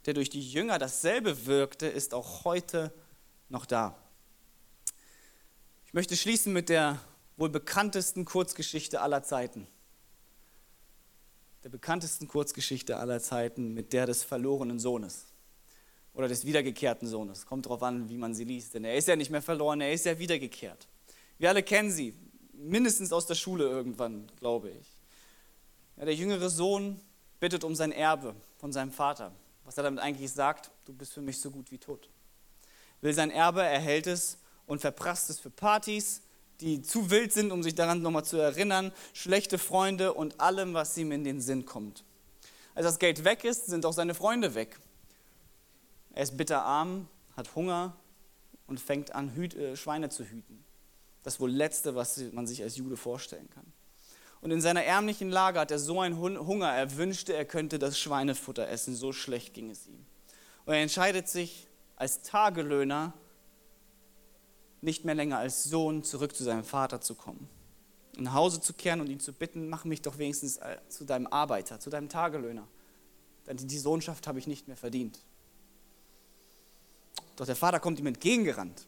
der 0.05 0.13
durch 0.13 0.29
die 0.29 0.41
Jünger 0.41 0.77
dasselbe 0.77 1.45
wirkte, 1.45 1.87
ist 1.87 2.13
auch 2.13 2.43
heute 2.43 2.93
noch 3.49 3.65
da. 3.65 3.97
Ich 5.85 5.93
möchte 5.93 6.15
schließen 6.15 6.53
mit 6.53 6.69
der 6.69 6.99
wohl 7.37 7.49
bekanntesten 7.49 8.25
Kurzgeschichte 8.25 9.01
aller 9.01 9.23
Zeiten. 9.23 9.67
Der 11.63 11.69
bekanntesten 11.69 12.27
Kurzgeschichte 12.27 12.97
aller 12.97 13.19
Zeiten 13.19 13.73
mit 13.73 13.93
der 13.93 14.07
des 14.07 14.23
verlorenen 14.23 14.79
Sohnes 14.79 15.27
oder 16.13 16.27
des 16.27 16.45
wiedergekehrten 16.45 17.07
Sohnes. 17.07 17.45
Kommt 17.45 17.65
darauf 17.67 17.83
an, 17.83 18.09
wie 18.09 18.17
man 18.17 18.33
sie 18.33 18.43
liest. 18.43 18.73
Denn 18.73 18.83
er 18.83 18.95
ist 18.95 19.07
ja 19.07 19.15
nicht 19.15 19.29
mehr 19.29 19.41
verloren, 19.41 19.79
er 19.81 19.93
ist 19.93 20.05
ja 20.05 20.17
wiedergekehrt. 20.17 20.87
Wir 21.37 21.49
alle 21.49 21.63
kennen 21.63 21.91
sie, 21.91 22.15
mindestens 22.53 23.13
aus 23.13 23.27
der 23.27 23.35
Schule 23.35 23.65
irgendwann, 23.65 24.27
glaube 24.39 24.69
ich. 24.71 24.87
Ja, 25.97 26.05
der 26.05 26.15
jüngere 26.15 26.49
Sohn 26.49 26.99
bittet 27.39 27.63
um 27.63 27.75
sein 27.75 27.91
Erbe 27.91 28.35
von 28.57 28.71
seinem 28.71 28.91
Vater. 28.91 29.31
Was 29.65 29.77
er 29.77 29.83
damit 29.83 29.99
eigentlich 29.99 30.31
sagt, 30.31 30.71
du 30.85 30.93
bist 30.93 31.13
für 31.13 31.21
mich 31.21 31.39
so 31.39 31.51
gut 31.51 31.71
wie 31.71 31.77
tot. 31.77 32.09
Will 33.01 33.13
sein 33.13 33.31
Erbe, 33.31 33.61
erhält 33.61 34.07
es 34.07 34.37
und 34.65 34.81
verprasst 34.81 35.29
es 35.29 35.39
für 35.39 35.49
Partys, 35.49 36.21
die 36.61 36.81
zu 36.81 37.09
wild 37.09 37.33
sind, 37.33 37.51
um 37.51 37.63
sich 37.63 37.75
daran 37.75 38.01
nochmal 38.01 38.23
zu 38.23 38.37
erinnern, 38.37 38.91
schlechte 39.13 39.57
Freunde 39.57 40.13
und 40.13 40.39
allem, 40.39 40.73
was 40.73 40.97
ihm 40.97 41.11
in 41.11 41.23
den 41.23 41.41
Sinn 41.41 41.65
kommt. 41.65 42.03
Als 42.75 42.85
das 42.85 42.99
Geld 42.99 43.23
weg 43.23 43.43
ist, 43.43 43.65
sind 43.65 43.85
auch 43.85 43.93
seine 43.93 44.13
Freunde 44.13 44.55
weg. 44.55 44.79
Er 46.13 46.23
ist 46.23 46.37
bitterarm, 46.37 47.07
hat 47.35 47.55
Hunger 47.55 47.95
und 48.67 48.79
fängt 48.79 49.13
an, 49.13 49.33
Hüt, 49.33 49.55
äh, 49.55 49.75
Schweine 49.75 50.09
zu 50.09 50.23
hüten. 50.23 50.63
Das 51.23 51.39
wohl 51.39 51.51
Letzte, 51.51 51.95
was 51.95 52.19
man 52.31 52.47
sich 52.47 52.63
als 52.63 52.77
Jude 52.77 52.97
vorstellen 52.97 53.49
kann. 53.53 53.71
Und 54.41 54.51
in 54.51 54.61
seiner 54.61 54.83
ärmlichen 54.83 55.29
Lage 55.29 55.59
hat 55.59 55.69
er 55.69 55.77
so 55.77 55.99
einen 55.99 56.17
Hunger, 56.17 56.69
er 56.69 56.97
wünschte, 56.97 57.33
er 57.33 57.45
könnte 57.45 57.77
das 57.77 57.99
Schweinefutter 57.99 58.67
essen, 58.67 58.95
so 58.95 59.13
schlecht 59.13 59.53
ging 59.53 59.69
es 59.69 59.85
ihm. 59.87 60.05
Und 60.65 60.73
er 60.73 60.81
entscheidet 60.81 61.27
sich 61.27 61.67
als 61.95 62.23
Tagelöhner, 62.23 63.13
nicht 64.81 65.05
mehr 65.05 65.15
länger 65.15 65.37
als 65.37 65.63
Sohn 65.63 66.03
zurück 66.03 66.35
zu 66.35 66.43
seinem 66.43 66.63
Vater 66.63 67.01
zu 67.01 67.15
kommen. 67.15 67.47
Nach 68.17 68.33
Hause 68.33 68.59
zu 68.61 68.73
kehren 68.73 68.99
und 68.99 69.09
ihn 69.09 69.19
zu 69.19 69.31
bitten, 69.31 69.69
mach 69.69 69.85
mich 69.85 70.01
doch 70.01 70.17
wenigstens 70.17 70.57
äh, 70.57 70.77
zu 70.89 71.05
deinem 71.05 71.27
Arbeiter, 71.27 71.79
zu 71.79 71.89
deinem 71.89 72.09
Tagelöhner. 72.09 72.67
Denn 73.47 73.57
die 73.57 73.77
Sohnschaft 73.79 74.27
habe 74.27 74.39
ich 74.39 74.47
nicht 74.47 74.67
mehr 74.67 74.77
verdient. 74.77 75.19
Doch 77.35 77.45
der 77.45 77.55
Vater 77.55 77.79
kommt 77.79 77.99
ihm 77.99 78.07
entgegengerannt 78.07 78.87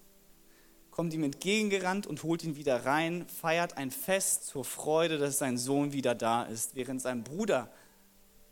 kommt 0.93 1.11
ihm 1.13 1.23
entgegengerannt 1.23 2.05
und 2.05 2.21
holt 2.21 2.43
ihn 2.43 2.55
wieder 2.55 2.85
rein, 2.85 3.25
feiert 3.27 3.77
ein 3.77 3.89
Fest 3.89 4.45
zur 4.45 4.63
Freude, 4.63 5.17
dass 5.17 5.39
sein 5.39 5.57
Sohn 5.57 5.91
wieder 5.91 6.13
da 6.13 6.43
ist, 6.43 6.75
während 6.75 7.01
sein 7.01 7.23
Bruder 7.23 7.71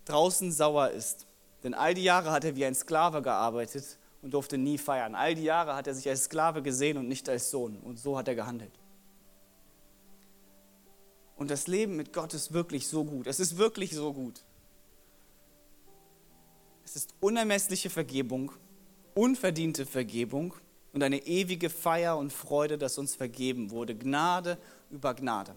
draußen 0.05 0.51
sauer 0.51 0.89
ist. 0.89 1.27
Denn 1.63 1.75
all 1.75 1.93
die 1.93 2.03
Jahre 2.03 2.31
hat 2.31 2.43
er 2.43 2.55
wie 2.55 2.65
ein 2.65 2.73
Sklave 2.73 3.21
gearbeitet 3.21 3.99
und 4.21 4.33
durfte 4.33 4.57
nie 4.57 4.77
feiern. 4.77 5.15
All 5.15 5.35
die 5.35 5.43
Jahre 5.43 5.75
hat 5.75 5.87
er 5.87 5.93
sich 5.93 6.07
als 6.07 6.25
Sklave 6.25 6.61
gesehen 6.61 6.97
und 6.97 7.07
nicht 7.07 7.27
als 7.27 7.49
Sohn. 7.49 7.77
Und 7.77 7.99
so 7.99 8.17
hat 8.17 8.27
er 8.27 8.35
gehandelt. 8.35 8.71
Und 11.35 11.49
das 11.49 11.67
Leben 11.67 11.95
mit 11.95 12.13
Gott 12.13 12.33
ist 12.33 12.53
wirklich 12.53 12.87
so 12.87 13.03
gut. 13.03 13.25
Es 13.25 13.39
ist 13.39 13.57
wirklich 13.57 13.95
so 13.95 14.13
gut. 14.13 14.43
Es 16.85 16.95
ist 16.95 17.15
unermessliche 17.19 17.89
Vergebung, 17.89 18.51
unverdiente 19.15 19.85
Vergebung 19.85 20.53
und 20.93 21.01
eine 21.01 21.25
ewige 21.25 21.69
Feier 21.69 22.17
und 22.17 22.31
Freude, 22.31 22.77
dass 22.77 22.97
uns 22.97 23.15
vergeben 23.15 23.71
wurde. 23.71 23.95
Gnade 23.95 24.57
über 24.89 25.13
Gnade. 25.13 25.55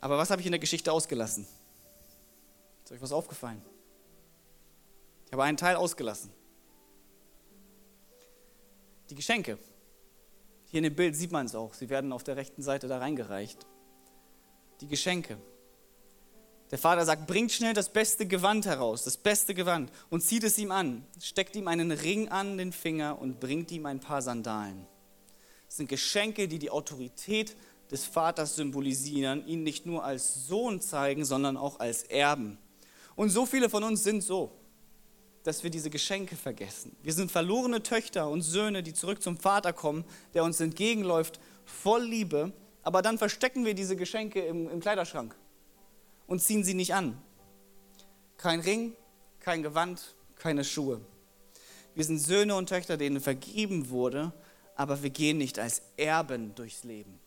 Aber 0.00 0.18
was 0.18 0.30
habe 0.30 0.40
ich 0.40 0.46
in 0.46 0.52
der 0.52 0.58
Geschichte 0.58 0.90
ausgelassen? 0.90 1.46
Ist 2.84 2.92
euch 2.92 3.02
was 3.02 3.12
aufgefallen? 3.12 3.62
Ich 5.26 5.32
habe 5.32 5.44
einen 5.44 5.56
Teil 5.56 5.76
ausgelassen. 5.76 6.30
Die 9.10 9.14
Geschenke. 9.14 9.58
Hier 10.66 10.78
in 10.78 10.84
dem 10.84 10.94
Bild 10.94 11.14
sieht 11.14 11.32
man 11.32 11.46
es 11.46 11.54
auch. 11.54 11.74
Sie 11.74 11.88
werden 11.90 12.12
auf 12.12 12.24
der 12.24 12.36
rechten 12.36 12.62
Seite 12.62 12.88
da 12.88 12.98
reingereicht. 12.98 13.66
Die 14.80 14.88
Geschenke. 14.88 15.38
Der 16.70 16.78
Vater 16.78 17.04
sagt, 17.04 17.26
bringt 17.26 17.52
schnell 17.52 17.74
das 17.74 17.92
beste 17.92 18.26
Gewand 18.26 18.66
heraus, 18.66 19.04
das 19.04 19.16
beste 19.16 19.54
Gewand 19.54 19.92
und 20.10 20.22
zieht 20.22 20.42
es 20.42 20.58
ihm 20.58 20.72
an, 20.72 21.06
steckt 21.22 21.54
ihm 21.54 21.68
einen 21.68 21.92
Ring 21.92 22.28
an 22.28 22.58
den 22.58 22.72
Finger 22.72 23.20
und 23.20 23.38
bringt 23.38 23.70
ihm 23.70 23.86
ein 23.86 24.00
paar 24.00 24.20
Sandalen. 24.20 24.84
Das 25.66 25.76
sind 25.76 25.88
Geschenke, 25.88 26.48
die 26.48 26.58
die 26.58 26.70
Autorität 26.70 27.56
des 27.92 28.04
Vaters 28.04 28.56
symbolisieren, 28.56 29.46
ihn 29.46 29.62
nicht 29.62 29.86
nur 29.86 30.04
als 30.04 30.46
Sohn 30.46 30.80
zeigen, 30.80 31.24
sondern 31.24 31.56
auch 31.56 31.78
als 31.78 32.02
Erben. 32.02 32.58
Und 33.14 33.30
so 33.30 33.46
viele 33.46 33.70
von 33.70 33.84
uns 33.84 34.02
sind 34.02 34.22
so, 34.22 34.50
dass 35.46 35.62
wir 35.62 35.70
diese 35.70 35.90
Geschenke 35.90 36.34
vergessen. 36.34 36.96
Wir 37.04 37.12
sind 37.12 37.30
verlorene 37.30 37.80
Töchter 37.80 38.28
und 38.28 38.42
Söhne, 38.42 38.82
die 38.82 38.92
zurück 38.92 39.22
zum 39.22 39.36
Vater 39.36 39.72
kommen, 39.72 40.04
der 40.34 40.42
uns 40.42 40.60
entgegenläuft, 40.60 41.38
voll 41.64 42.02
Liebe, 42.02 42.52
aber 42.82 43.00
dann 43.00 43.16
verstecken 43.16 43.64
wir 43.64 43.74
diese 43.74 43.94
Geschenke 43.94 44.40
im, 44.40 44.68
im 44.68 44.80
Kleiderschrank 44.80 45.36
und 46.26 46.42
ziehen 46.42 46.64
sie 46.64 46.74
nicht 46.74 46.94
an. 46.94 47.16
Kein 48.38 48.58
Ring, 48.58 48.94
kein 49.38 49.62
Gewand, 49.62 50.16
keine 50.34 50.64
Schuhe. 50.64 51.00
Wir 51.94 52.04
sind 52.04 52.18
Söhne 52.18 52.56
und 52.56 52.68
Töchter, 52.68 52.96
denen 52.96 53.20
vergeben 53.20 53.88
wurde, 53.88 54.32
aber 54.74 55.04
wir 55.04 55.10
gehen 55.10 55.38
nicht 55.38 55.60
als 55.60 55.80
Erben 55.96 56.56
durchs 56.56 56.82
Leben. 56.82 57.20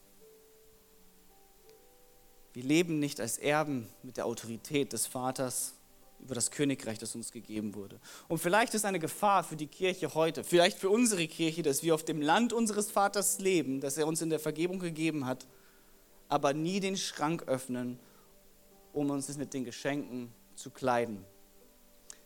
Wir 2.52 2.64
leben 2.64 3.00
nicht 3.00 3.22
als 3.22 3.38
Erben 3.38 3.88
mit 4.04 4.18
der 4.18 4.26
Autorität 4.26 4.92
des 4.92 5.08
Vaters 5.08 5.79
über 6.20 6.36
das 6.36 6.52
Königreich, 6.52 6.98
das 7.00 7.16
uns 7.16 7.32
gegeben 7.32 7.76
wurde. 7.76 8.00
Und 8.28 8.40
vielleicht 8.40 8.74
ist 8.74 8.86
eine 8.86 9.00
Gefahr 9.00 9.44
für 9.44 9.56
die 9.56 9.68
Kirche 9.68 10.14
heute, 10.14 10.44
vielleicht 10.44 10.78
für 10.78 10.90
unsere 10.90 11.28
Kirche, 11.28 11.64
dass 11.64 11.84
wir 11.84 11.96
auf 11.96 12.04
dem 12.04 12.22
Land 12.22 12.54
unseres 12.54 12.92
Vaters 12.92 13.40
leben, 13.40 13.80
das 13.82 13.98
er 13.98 14.08
uns 14.08 14.22
in 14.22 14.30
der 14.30 14.40
Vergebung 14.40 14.80
gegeben 14.80 15.26
hat, 15.26 15.48
aber 16.28 16.54
nie 16.54 16.80
den 16.80 16.98
Schrank 16.98 17.48
öffnen 17.48 18.00
um 18.94 19.10
uns 19.10 19.36
mit 19.38 19.54
den 19.54 19.64
Geschenken 19.64 20.32
zu 20.56 20.70
kleiden. 20.70 21.24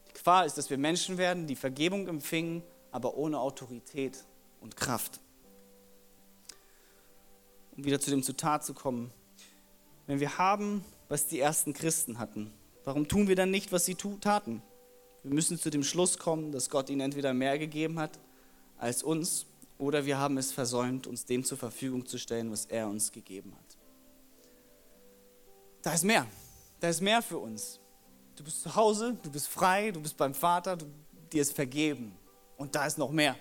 Die 0.09 0.13
Gefahr 0.13 0.45
ist, 0.45 0.57
dass 0.57 0.69
wir 0.69 0.77
Menschen 0.77 1.17
werden, 1.17 1.47
die 1.47 1.55
Vergebung 1.55 2.07
empfingen, 2.07 2.63
aber 2.91 3.15
ohne 3.15 3.39
Autorität 3.39 4.23
und 4.61 4.75
Kraft. 4.75 5.19
Um 7.75 7.83
wieder 7.83 7.99
zu 7.99 8.11
dem 8.11 8.23
Zitat 8.23 8.63
zu 8.63 8.73
kommen. 8.73 9.11
Wenn 10.05 10.19
wir 10.19 10.37
haben, 10.37 10.83
was 11.09 11.27
die 11.27 11.39
ersten 11.39 11.73
Christen 11.73 12.19
hatten, 12.19 12.53
warum 12.83 13.07
tun 13.07 13.27
wir 13.27 13.35
dann 13.35 13.51
nicht, 13.51 13.71
was 13.71 13.85
sie 13.85 13.95
taten? 13.95 14.61
Wir 15.23 15.33
müssen 15.33 15.57
zu 15.57 15.69
dem 15.69 15.83
Schluss 15.83 16.17
kommen, 16.17 16.51
dass 16.51 16.69
Gott 16.69 16.89
ihnen 16.89 17.01
entweder 17.01 17.33
mehr 17.33 17.57
gegeben 17.57 17.99
hat 17.99 18.19
als 18.77 19.03
uns 19.03 19.45
oder 19.77 20.05
wir 20.05 20.17
haben 20.17 20.37
es 20.37 20.51
versäumt, 20.51 21.07
uns 21.07 21.25
dem 21.25 21.43
zur 21.43 21.57
Verfügung 21.57 22.05
zu 22.05 22.17
stellen, 22.17 22.51
was 22.51 22.65
er 22.65 22.87
uns 22.87 23.11
gegeben 23.11 23.55
hat. 23.55 23.77
Da 25.81 25.93
ist 25.93 26.03
mehr. 26.03 26.25
Da 26.79 26.89
ist 26.89 27.01
mehr 27.01 27.21
für 27.21 27.37
uns. 27.37 27.79
Du 28.35 28.43
bist 28.43 28.61
zu 28.61 28.75
Hause, 28.75 29.17
du 29.21 29.31
bist 29.31 29.47
frei, 29.47 29.91
du 29.91 30.01
bist 30.01 30.17
beim 30.17 30.33
Vater, 30.33 30.75
du, 30.75 30.85
dir 31.31 31.41
ist 31.41 31.53
vergeben. 31.53 32.17
Und 32.57 32.75
da 32.75 32.85
ist 32.85 32.97
noch 32.97 33.11
mehr. 33.11 33.35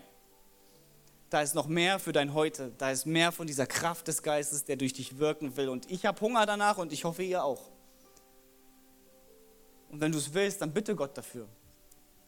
Da 1.30 1.40
ist 1.40 1.54
noch 1.54 1.66
mehr 1.66 1.98
für 1.98 2.12
dein 2.12 2.34
Heute. 2.34 2.72
Da 2.78 2.90
ist 2.90 3.06
mehr 3.06 3.32
von 3.32 3.46
dieser 3.46 3.66
Kraft 3.66 4.06
des 4.06 4.22
Geistes, 4.22 4.64
der 4.64 4.76
durch 4.76 4.92
dich 4.92 5.18
wirken 5.18 5.56
will. 5.56 5.68
Und 5.68 5.90
ich 5.90 6.06
habe 6.06 6.20
Hunger 6.20 6.46
danach 6.46 6.78
und 6.78 6.92
ich 6.92 7.04
hoffe, 7.04 7.22
ihr 7.22 7.42
auch. 7.42 7.71
Und 9.92 10.00
wenn 10.00 10.10
du 10.10 10.18
es 10.18 10.34
willst, 10.34 10.60
dann 10.62 10.72
bitte 10.72 10.96
Gott 10.96 11.16
dafür. 11.16 11.46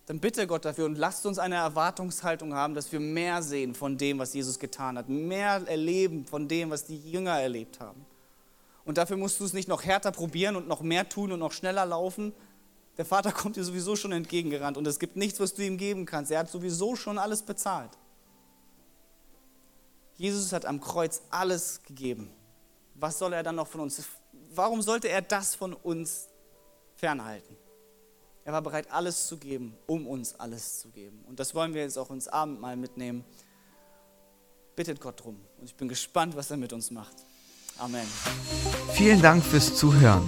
Dann 0.06 0.20
bitte 0.20 0.46
Gott 0.46 0.66
dafür 0.66 0.84
und 0.84 0.96
lasst 0.96 1.24
uns 1.24 1.38
eine 1.38 1.54
Erwartungshaltung 1.56 2.54
haben, 2.54 2.74
dass 2.74 2.92
wir 2.92 3.00
mehr 3.00 3.42
sehen 3.42 3.74
von 3.74 3.96
dem, 3.96 4.18
was 4.18 4.34
Jesus 4.34 4.58
getan 4.58 4.98
hat. 4.98 5.08
Mehr 5.08 5.62
erleben 5.66 6.26
von 6.26 6.46
dem, 6.46 6.68
was 6.68 6.84
die 6.84 6.98
Jünger 7.10 7.40
erlebt 7.40 7.80
haben. 7.80 8.04
Und 8.84 8.98
dafür 8.98 9.16
musst 9.16 9.40
du 9.40 9.46
es 9.46 9.54
nicht 9.54 9.66
noch 9.66 9.82
härter 9.82 10.12
probieren 10.12 10.56
und 10.56 10.68
noch 10.68 10.82
mehr 10.82 11.08
tun 11.08 11.32
und 11.32 11.38
noch 11.38 11.52
schneller 11.52 11.86
laufen. 11.86 12.34
Der 12.98 13.06
Vater 13.06 13.32
kommt 13.32 13.56
dir 13.56 13.64
sowieso 13.64 13.96
schon 13.96 14.12
entgegengerannt 14.12 14.76
und 14.76 14.86
es 14.86 14.98
gibt 14.98 15.16
nichts, 15.16 15.40
was 15.40 15.54
du 15.54 15.64
ihm 15.64 15.78
geben 15.78 16.04
kannst. 16.04 16.30
Er 16.30 16.40
hat 16.40 16.50
sowieso 16.50 16.96
schon 16.96 17.16
alles 17.16 17.42
bezahlt. 17.42 17.90
Jesus 20.16 20.52
hat 20.52 20.66
am 20.66 20.82
Kreuz 20.82 21.22
alles 21.30 21.82
gegeben. 21.82 22.30
Was 22.94 23.18
soll 23.18 23.32
er 23.32 23.42
dann 23.42 23.56
noch 23.56 23.68
von 23.68 23.80
uns? 23.80 24.02
Warum 24.50 24.82
sollte 24.82 25.08
er 25.08 25.22
das 25.22 25.54
von 25.54 25.72
uns 25.72 26.28
fernhalten? 27.04 27.54
Er 28.46 28.54
war 28.54 28.62
bereit, 28.62 28.90
alles 28.90 29.26
zu 29.26 29.36
geben, 29.36 29.74
um 29.86 30.06
uns 30.06 30.40
alles 30.40 30.80
zu 30.80 30.88
geben. 30.88 31.22
Und 31.28 31.38
das 31.38 31.54
wollen 31.54 31.74
wir 31.74 31.82
jetzt 31.82 31.98
auch 31.98 32.10
ins 32.10 32.28
Abendmahl 32.28 32.76
mitnehmen. 32.76 33.26
Bittet 34.74 35.02
Gott 35.02 35.22
drum. 35.22 35.38
Und 35.60 35.66
ich 35.66 35.74
bin 35.74 35.90
gespannt, 35.90 36.34
was 36.34 36.50
er 36.50 36.56
mit 36.56 36.72
uns 36.72 36.90
macht. 36.90 37.16
Amen. 37.76 38.06
Vielen 38.94 39.20
Dank 39.20 39.44
fürs 39.44 39.76
Zuhören. 39.76 40.26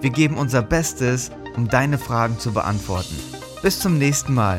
Wir 0.00 0.10
geben 0.10 0.38
unser 0.38 0.62
Bestes, 0.62 1.30
um 1.54 1.68
deine 1.68 1.98
Fragen 1.98 2.38
zu 2.38 2.54
beantworten. 2.54 3.14
Bis 3.60 3.78
zum 3.78 3.98
nächsten 3.98 4.32
Mal 4.32 4.58